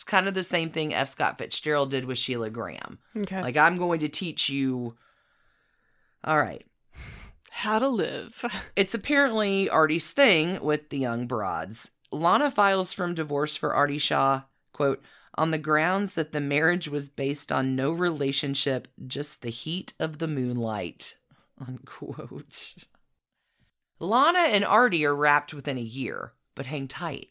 [0.00, 1.10] It's kind of the same thing F.
[1.10, 2.98] Scott Fitzgerald did with Sheilah Graham.
[3.14, 3.42] Okay.
[3.42, 4.96] Like, I'm going to teach you.
[6.24, 6.64] All right.
[7.50, 8.46] How to live.
[8.76, 11.90] It's apparently Artie's thing with the young broads.
[12.10, 17.10] Lana files from divorce for Artie Shaw, quote, on the grounds that the marriage was
[17.10, 21.16] based on no relationship, just the heat of the moonlight,
[21.68, 22.74] unquote.
[23.98, 27.28] Lana and Artie are wrapped within a year, but hang tight.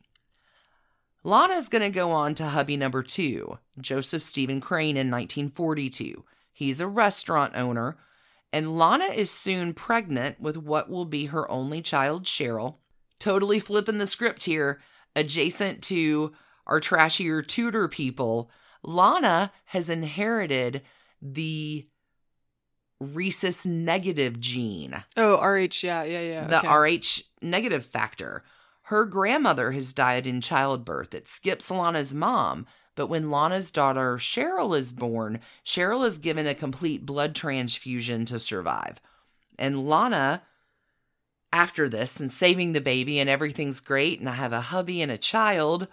[1.23, 6.23] Lana's going to go on to hubby number two, Joseph Stephen Crane, in 1942.
[6.51, 7.97] He's a restaurant owner,
[8.53, 12.77] and Lana is soon pregnant with what will be her only child, Cheryl.
[13.19, 14.81] Totally flipping the script here,
[15.15, 16.31] adjacent to
[16.65, 18.49] our trashier Tudor people,
[18.83, 20.83] Lana has inherited
[21.21, 21.85] the
[23.01, 26.47] rhesus negative gene Oh, RH, yeah, yeah, yeah.
[26.47, 26.99] the okay.
[26.99, 28.43] RH negative factor.
[28.89, 31.13] Her grandmother has died in childbirth.
[31.13, 32.65] It skips Lana's mom.
[32.95, 38.39] But when Lana's daughter Cheryl is born, Cheryl is given a complete blood transfusion to
[38.39, 38.99] survive.
[39.59, 40.41] And Lana,
[41.53, 45.11] after this and saving the baby and everything's great, and I have a hubby and
[45.11, 45.87] a child,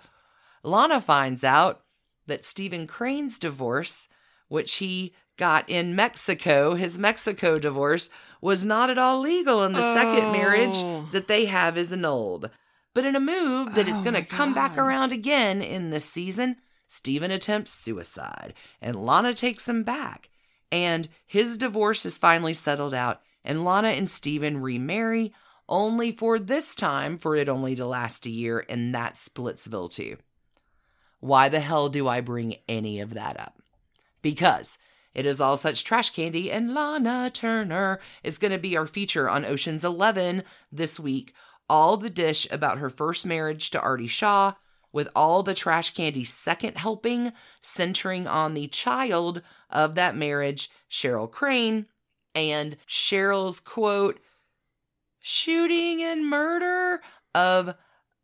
[0.62, 1.82] Lana finds out
[2.26, 4.08] that Stephen Crane's divorce,
[4.48, 8.08] which he got in Mexico, his Mexico divorce,
[8.40, 11.06] was not at all legal, and the second marriage Oh.
[11.12, 12.48] that they have is annulled.
[12.96, 16.06] But in a move that is Oh going to come back around again in this
[16.06, 16.56] season,
[16.88, 20.30] Stephen attempts suicide, and Lana takes him back.
[20.72, 25.34] And his divorce is finally settled out, and Lana and Stephen remarry,
[25.68, 30.16] only for this time for it only to last a year, and that's Splitsville too.
[31.20, 33.60] Why the hell do I bring any of that up?
[34.22, 34.78] Because
[35.12, 39.28] it is all such trash candy, and Lana Turner is going to be our feature
[39.28, 41.34] on Ocean's 11 this week.
[41.68, 44.54] All the dish about her first marriage to Artie Shaw,
[44.92, 51.30] with all the trash candy second helping centering on the child of that marriage, Cheryl
[51.30, 51.86] Crane,
[52.34, 54.20] and Cheryl's quote,
[55.20, 57.02] shooting and murder
[57.34, 57.74] of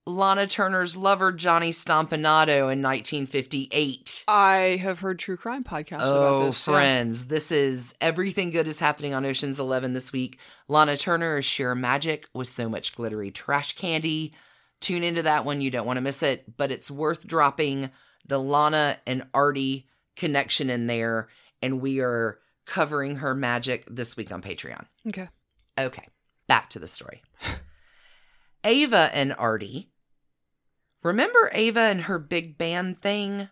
[0.06, 4.24] Lana Turner's lover, Johnny Stompanato, in 1958.
[4.26, 6.66] I have heard true crime podcasts about Oh, this.
[6.66, 6.74] yeah.
[6.74, 10.38] friends, this is everything good is happening on Ocean's 11 this week.
[10.66, 14.32] Lana Turner is sheer magic with so much glittery trash candy.
[14.80, 17.90] Tune into that one, you don't want to miss it, but it's worth dropping
[18.26, 19.86] the Lana and Artie
[20.16, 21.28] connection in there,
[21.62, 24.84] and we are covering her magic this week on Patreon.
[25.06, 25.28] Okay.
[25.78, 26.08] Okay,
[26.48, 27.22] back to the story.
[28.64, 29.90] Ava and Artie.
[31.02, 33.48] Remember Ava and her big band thing?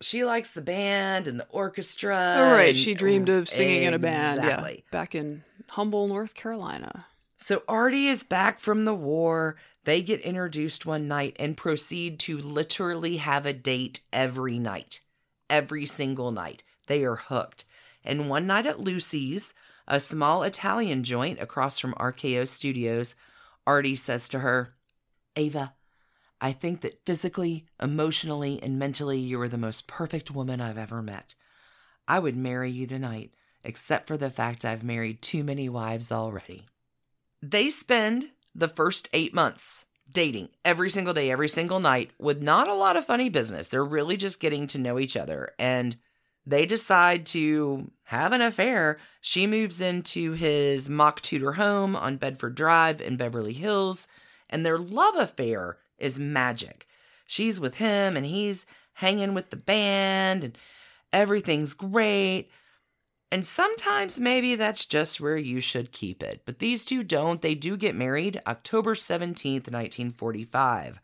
[0.00, 2.14] She likes the band and the orchestra.
[2.38, 2.68] Oh, right.
[2.68, 4.38] and- She dreamed of singing in a band.
[4.38, 4.44] Yeah.
[4.46, 4.84] Exactly.
[4.90, 7.06] Back in Humble, North Carolina.
[7.36, 9.56] So Artie is back from the war.
[9.84, 15.00] They get introduced one night and proceed to literally have a date every night.
[15.50, 16.62] every single night.
[16.88, 17.64] They are hooked.
[18.04, 19.54] And one night at Lucey's,
[19.86, 23.14] a small Italian joint across from RKO Studios,
[23.66, 24.74] Artie says to her,
[25.36, 25.72] Ava,
[26.40, 31.02] I think that physically, emotionally, and mentally, you are the most perfect woman I've ever
[31.02, 31.34] met.
[32.06, 33.32] I would marry you tonight,
[33.64, 36.66] except for the fact I've married too many wives already.
[37.42, 42.68] They spend the first eight months dating every single day, every single night, with not
[42.68, 43.68] a lot of funny business.
[43.68, 45.52] They're really just getting to know each other.
[45.58, 45.96] And
[46.46, 48.98] they decide to have an affair.
[49.20, 54.08] She moves into his mock Tudor home on Bedford Drive in Beverly Hills,
[54.48, 56.86] and their love affair is magic.
[57.26, 60.58] She's with him, and he's hanging with the band, and
[61.12, 62.50] everything's great.
[63.30, 66.42] And sometimes maybe that's just where you should keep it.
[66.46, 67.42] But these two don't.
[67.42, 71.00] They do get married October 17th, 1945.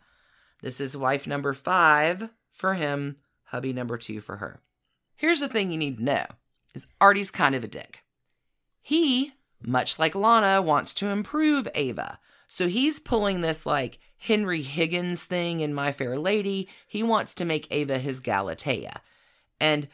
[0.63, 4.61] This is wife number five for him, hubby number two for her.
[5.17, 6.27] Here's the thing you need to know
[6.75, 8.03] is Artie's kind of a dick.
[8.81, 9.33] He,
[9.63, 12.19] much like Lana, wants to improve Ava.
[12.49, 16.69] So he's pulling this like Henry Higgins thing in My Fair Lady.
[16.87, 19.01] He wants to make Ava his Galatea.
[19.61, 19.89] And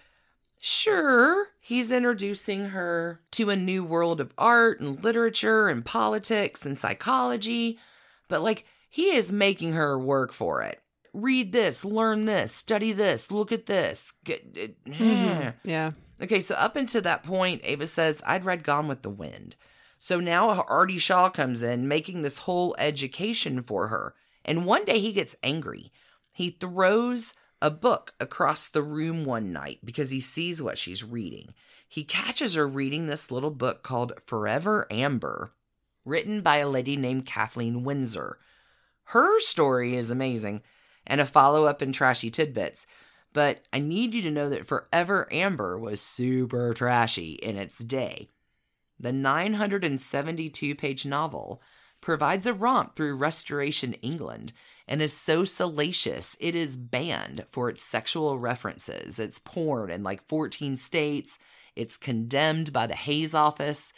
[0.62, 6.76] Sure, he's introducing her to a new world of art and literature and politics and
[6.76, 7.78] psychology,
[8.28, 10.82] but like he is making her work for it.
[11.14, 14.12] Read this, learn this, study this, look at this.
[14.22, 15.48] Get, mm-hmm.
[15.64, 15.92] Yeah.
[16.22, 19.56] Okay, so up until that point, Ava says, I'd read Gone with the Wind.
[19.98, 24.14] So now Artie Shaw comes in, making this whole education for her.
[24.44, 25.92] And one day he gets angry.
[26.32, 31.54] He throws a book across the room one night because he sees what she's reading.
[31.86, 35.52] He catches her reading this little book called Forever Amber,
[36.04, 38.38] written by a lady named Kathleen Winsor.
[39.04, 40.62] Her story is amazing
[41.06, 42.86] and a follow up in Trashy Tidbits,
[43.32, 48.28] but I need you to know that Forever Amber was super trashy in its day.
[48.98, 51.60] The 972 page novel
[52.00, 54.52] provides a romp through Restoration England
[54.90, 59.20] and is so salacious, it is banned for its sexual references.
[59.20, 61.38] It's porn in like 14 states.
[61.76, 63.92] It's condemned by the Hays office.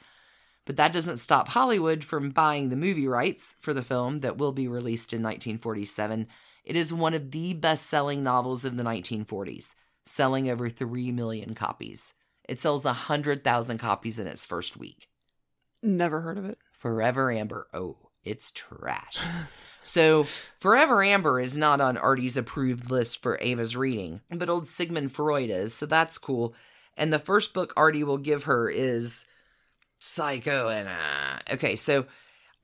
[0.66, 4.53] But that doesn't stop Hollywood from buying the movie rights for the film that will
[4.53, 6.28] be released in 1947.
[6.64, 9.74] It is one of the best selling novels of the 1940s,
[10.07, 12.14] selling over 3 million copies.
[12.48, 15.09] It sells 100,000 copies in its first week.
[15.82, 16.59] Never heard of it.
[16.83, 17.68] Forever Amber.
[17.72, 19.18] Oh, it's trash.
[19.85, 20.26] So,
[20.59, 25.49] Forever Amber is not on Artie's approved list for Ava's reading, but old Sigmund Freud
[25.49, 26.55] is, so that's cool.
[26.97, 29.24] And the first book Artie will give her is
[30.01, 32.07] Psycho and uh, okay, so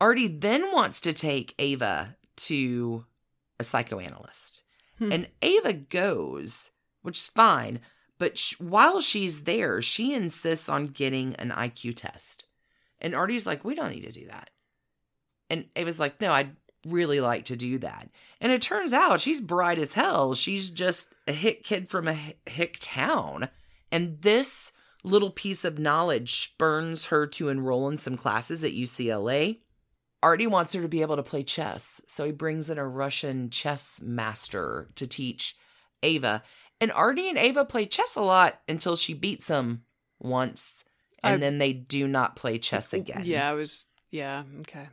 [0.01, 3.05] Artie then wants to take Ava to
[3.61, 4.63] a psychoanalyst.
[4.99, 5.13] Hmm.
[5.13, 6.71] And Ava goes,
[7.03, 7.81] which is fine,
[8.19, 12.48] but sh- while she's there, she insists on getting an IQ test.
[13.01, 14.51] And Artie's like, "We don't need to do that."
[15.51, 18.09] And Ava's like, "No, I'd really like to do that.
[18.41, 20.35] And it turns out she's bright as hell.
[20.35, 23.49] She's just a hick kid from a hick town.
[23.91, 24.73] And this
[25.05, 29.61] little piece of knowledge spurns her to enroll in some classes at UCLA.
[30.23, 32.01] Artie wants her to be able to play chess.
[32.07, 35.57] So he brings in a Russian chess master to teach
[36.03, 36.43] Ava.
[36.81, 39.85] And Artie and Ava play chess a lot until she beats him
[40.21, 40.85] once.
[41.23, 43.23] And I, then they do not play chess again.
[43.25, 44.87] Yeah, I was, yeah, okay.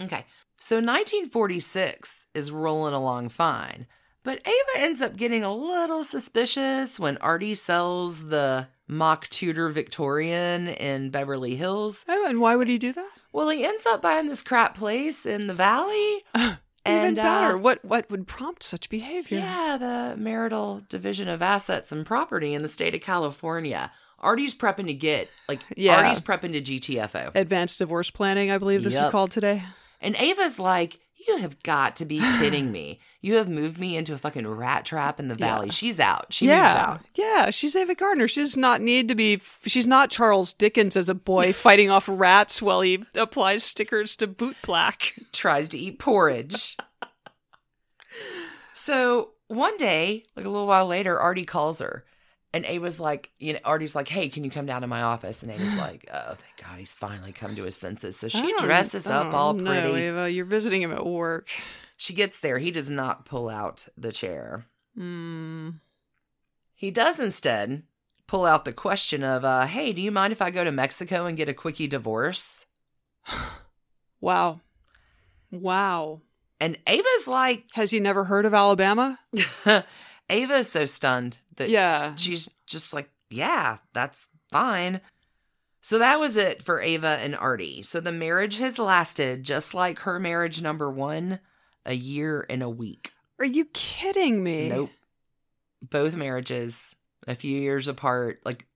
[0.00, 0.24] Okay.
[0.58, 3.86] So 1946 is rolling along fine,
[4.22, 10.68] but Ava ends up getting a little suspicious when Artie sells the mock Tudor Victorian
[10.68, 12.04] in Beverly Hills.
[12.08, 13.10] Oh, and why would he do that?
[13.32, 16.24] Well, he ends up buying this crap place in the valley.
[16.34, 17.56] and, Even better.
[17.56, 19.38] Uh, what what would prompt such behavior?
[19.38, 23.90] Yeah, the marital division of assets and property in the state of California.
[24.20, 25.96] Artie's prepping to get like yeah.
[25.96, 27.34] Artie's prepping to GTFO.
[27.34, 29.06] Advanced divorce planning, I believe this yep.
[29.06, 29.64] is called today.
[30.00, 33.00] And Ava's like, you have got to be kidding me.
[33.20, 35.66] You have moved me into a fucking rat trap in the valley.
[35.66, 35.72] Yeah.
[35.72, 36.26] She's out.
[36.30, 36.86] She yeah.
[36.88, 37.00] out.
[37.14, 38.28] Yeah, she's Ava Gardner.
[38.28, 42.08] She does not need to be, she's not Charles Dickens as a boy fighting off
[42.08, 45.14] rats while he applies stickers to boot black.
[45.32, 46.76] Tries to eat porridge.
[48.74, 52.04] so one day, like a little while later, Artie calls her
[52.52, 55.42] and Ava's like, you know, Artie's like, hey, can you come down to my office?
[55.42, 58.16] And Ava's like, oh, thank God, he's finally come to his senses.
[58.16, 59.64] So she dresses up all pretty.
[59.64, 61.48] No, Ava, you're visiting him at work.
[61.96, 62.58] She gets there.
[62.58, 64.66] He does not pull out the chair.
[64.98, 65.80] Mm.
[66.74, 67.84] He does instead
[68.26, 71.26] pull out the question of, uh, hey, do you mind if I go to Mexico
[71.26, 72.66] and get a quickie divorce?
[74.20, 74.60] wow.
[75.52, 76.22] Wow.
[76.58, 79.18] And Ava's like, Has he never heard of Alabama?
[80.30, 82.14] Ava is so stunned That Yeah.
[82.16, 85.00] she's just like, yeah, that's fine.
[85.82, 87.82] So that was it for Ava and Artie.
[87.82, 91.40] So the marriage has lasted just like her marriage number one,
[91.86, 93.12] a year and a week.
[93.38, 94.68] Are you kidding me?
[94.68, 94.90] Nope.
[95.82, 96.94] Both marriages
[97.26, 98.66] a few years apart, like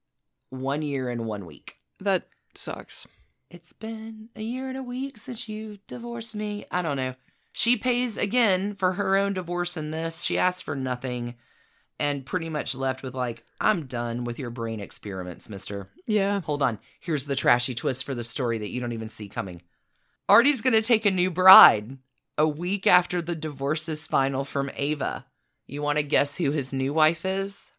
[0.48, 1.76] one year and one week.
[2.00, 3.06] That sucks.
[3.50, 6.64] It's been a year and a week since you divorced me.
[6.70, 7.14] I don't know.
[7.52, 10.22] She pays again for her own divorce in this.
[10.22, 11.34] She asks for nothing
[11.98, 15.88] and pretty much left with, like, I'm done with your brain experiments, mister.
[16.06, 16.40] Yeah.
[16.42, 16.78] Hold on.
[17.00, 19.62] Here's the trashy twist for the story that you don't even see coming.
[20.28, 21.98] Artie's going to take a new bride
[22.36, 25.26] a week after the divorce is final from Ava.
[25.66, 27.70] You want to guess who his new wife is?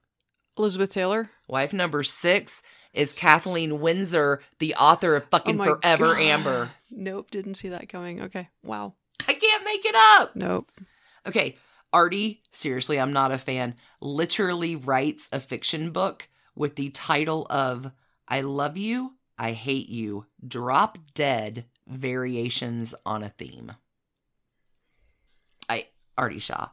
[0.57, 1.29] Elizabeth Taylor?
[1.47, 2.63] Wife number six
[2.93, 6.21] is Kathleen Winsor, the author of oh fucking Oh Forever God.
[6.21, 6.69] Amber.
[6.89, 8.21] Nope, didn't see that coming.
[8.21, 8.47] Okay.
[8.63, 8.93] Wow.
[9.27, 10.35] I can't make it up.
[10.35, 10.71] Nope.
[11.27, 11.55] Okay,
[11.95, 17.89] Artie, seriously, I'm not a fan, literally writes a fiction book with the title of
[18.27, 23.71] I Love You, I Hate You, Drop Dead Variations on a Theme.
[25.69, 25.87] I,
[26.17, 26.67] Artie Shaw.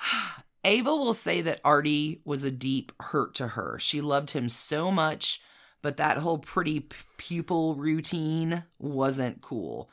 [0.64, 3.78] Ava will say that Artie was a deep hurt to her.
[3.78, 5.42] She loved him so much,
[5.82, 9.90] but that whole pretty p- pupil routine wasn't cool.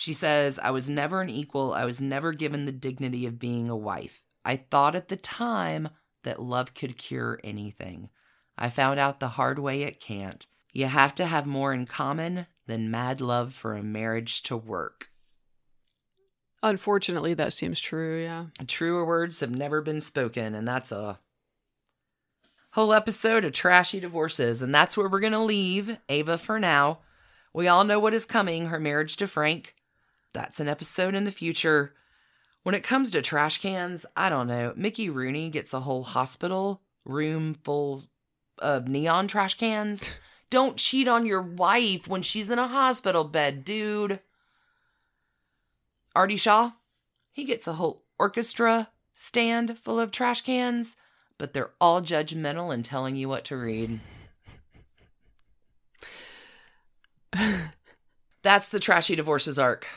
[0.00, 1.72] She says, I was never an equal.
[1.72, 4.22] I was never given the dignity of being a wife.
[4.44, 5.88] I thought at the time
[6.22, 8.08] that love could cure anything.
[8.56, 10.46] I found out the hard way it can't.
[10.72, 15.08] You have to have more in common than mad love for a marriage to work.
[16.62, 18.22] Unfortunately, that seems true.
[18.22, 18.44] Yeah.
[18.68, 21.18] Truer words have never been spoken, and that's a
[22.70, 24.62] whole episode of trashy divorces.
[24.62, 27.00] And that's where we're going to leave Ava for now.
[27.52, 29.74] We all know what is coming her marriage to Frank.
[30.38, 31.94] That's an episode in the future.
[32.62, 34.72] When it comes to trash cans, I don't know.
[34.76, 38.04] Mickey Rooney gets a whole hospital room full
[38.60, 40.12] of neon trash cans.
[40.48, 44.20] Don't cheat on your wife when she's in a hospital bed, dude.
[46.14, 46.70] Artie Shaw,
[47.32, 50.94] he gets a whole orchestra stand full of trash cans,
[51.36, 53.98] but they're all judgmental and telling you what to read.
[58.42, 59.88] That's the trashy divorces arc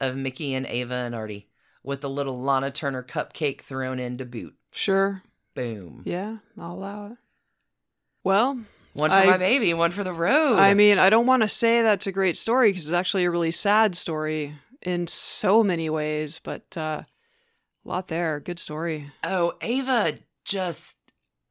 [0.00, 1.48] of Mickey and Ava and Artie,
[1.82, 4.54] with a little Lana Turner cupcake thrown in to boot.
[4.72, 5.22] Sure.
[5.54, 6.02] Boom.
[6.04, 7.18] Yeah, I'll allow it.
[8.24, 8.60] Well,
[8.92, 10.56] One for I- my baby, one for the road.
[10.58, 13.30] I mean, I don't want to say that's a great story because it's actually a
[13.30, 18.40] really sad story in so many ways, but uh, a lot there.
[18.40, 19.10] Good story.
[19.24, 20.96] oh, Ava just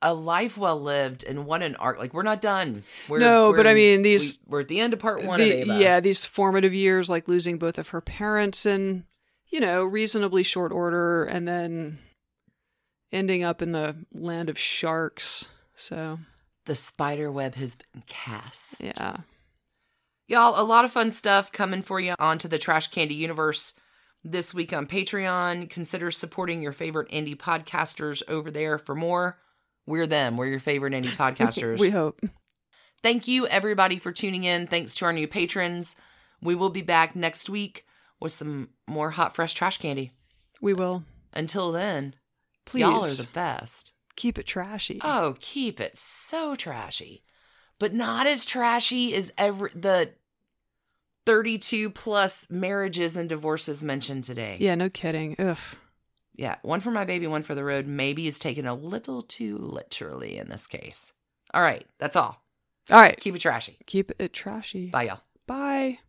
[0.06, 1.97] a life well lived and what an arc.
[1.99, 2.84] Like we're not done.
[3.10, 5.39] We're, No, but we're- I mean, these- we, are at the end of part one
[5.39, 5.80] The- of Ava.
[5.82, 9.06] yeah, these formative years, like losing both of her parents in,
[9.49, 11.97] you know, reasonably short order, and then
[13.12, 15.47] ending up in the land of sharks.
[15.76, 16.20] So,
[16.66, 18.82] the spider web has been cast.
[18.82, 19.18] yeah.
[20.28, 23.74] Y'all, a lot of fun stuff coming for you onto the Trash Candy universe
[24.24, 25.70] this week on Patreon.
[25.70, 29.38] Consider supporting your favorite indie podcasters over there for more.
[29.86, 30.38] We're them.
[30.38, 31.79] We're your favorite indie podcasters.
[31.79, 32.21] we hope.
[33.03, 34.67] Thank you, everybody, for tuning in.
[34.67, 35.95] Thanks to our new patrons.
[36.41, 37.86] We will be back next week
[38.19, 40.11] with some more hot, fresh trash candy.
[40.61, 41.03] We will.
[41.33, 42.15] Until then,
[42.65, 43.91] Please y'all are the best.
[44.15, 44.99] keep it trashy.
[45.03, 47.23] Oh, keep it so trashy,
[47.79, 50.12] but not as trashy as every the
[51.25, 54.57] thirty-two plus marriages and divorces mentioned today.
[54.59, 55.36] yeah, no kidding.
[55.39, 55.57] Ugh.
[56.36, 57.87] Yeah, one for my baby, one for the road.
[57.87, 61.13] Maybe is taken a little too literally in this case.
[61.53, 62.45] All right, that's all.
[62.91, 63.20] All right.
[63.20, 63.78] Keep it trashy.
[63.86, 64.89] Keep it trashy.
[64.89, 65.21] Bye, y'all.
[65.47, 65.99] Bye.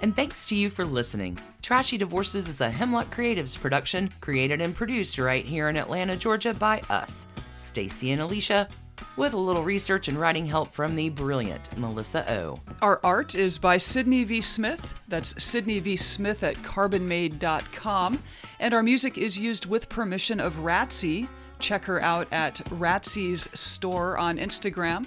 [0.00, 1.38] And thanks to you for listening.
[1.62, 6.54] Trashy Divorces is a Hemlock Creatives production, created and produced right here in Atlanta, Georgia
[6.54, 8.68] by us, Stacie and Alicia,
[9.16, 12.60] with a little research and writing help from the brilliant Melissa O.
[12.82, 14.40] Our art is by Sydney V.
[14.40, 15.00] Smith.
[15.08, 15.96] That's Sydney V.
[15.96, 18.22] Smith at carbonmade.com.
[18.58, 21.28] And our music is used with permission of Ratsy.
[21.58, 25.06] Check her out at Ratsy's store on Instagram.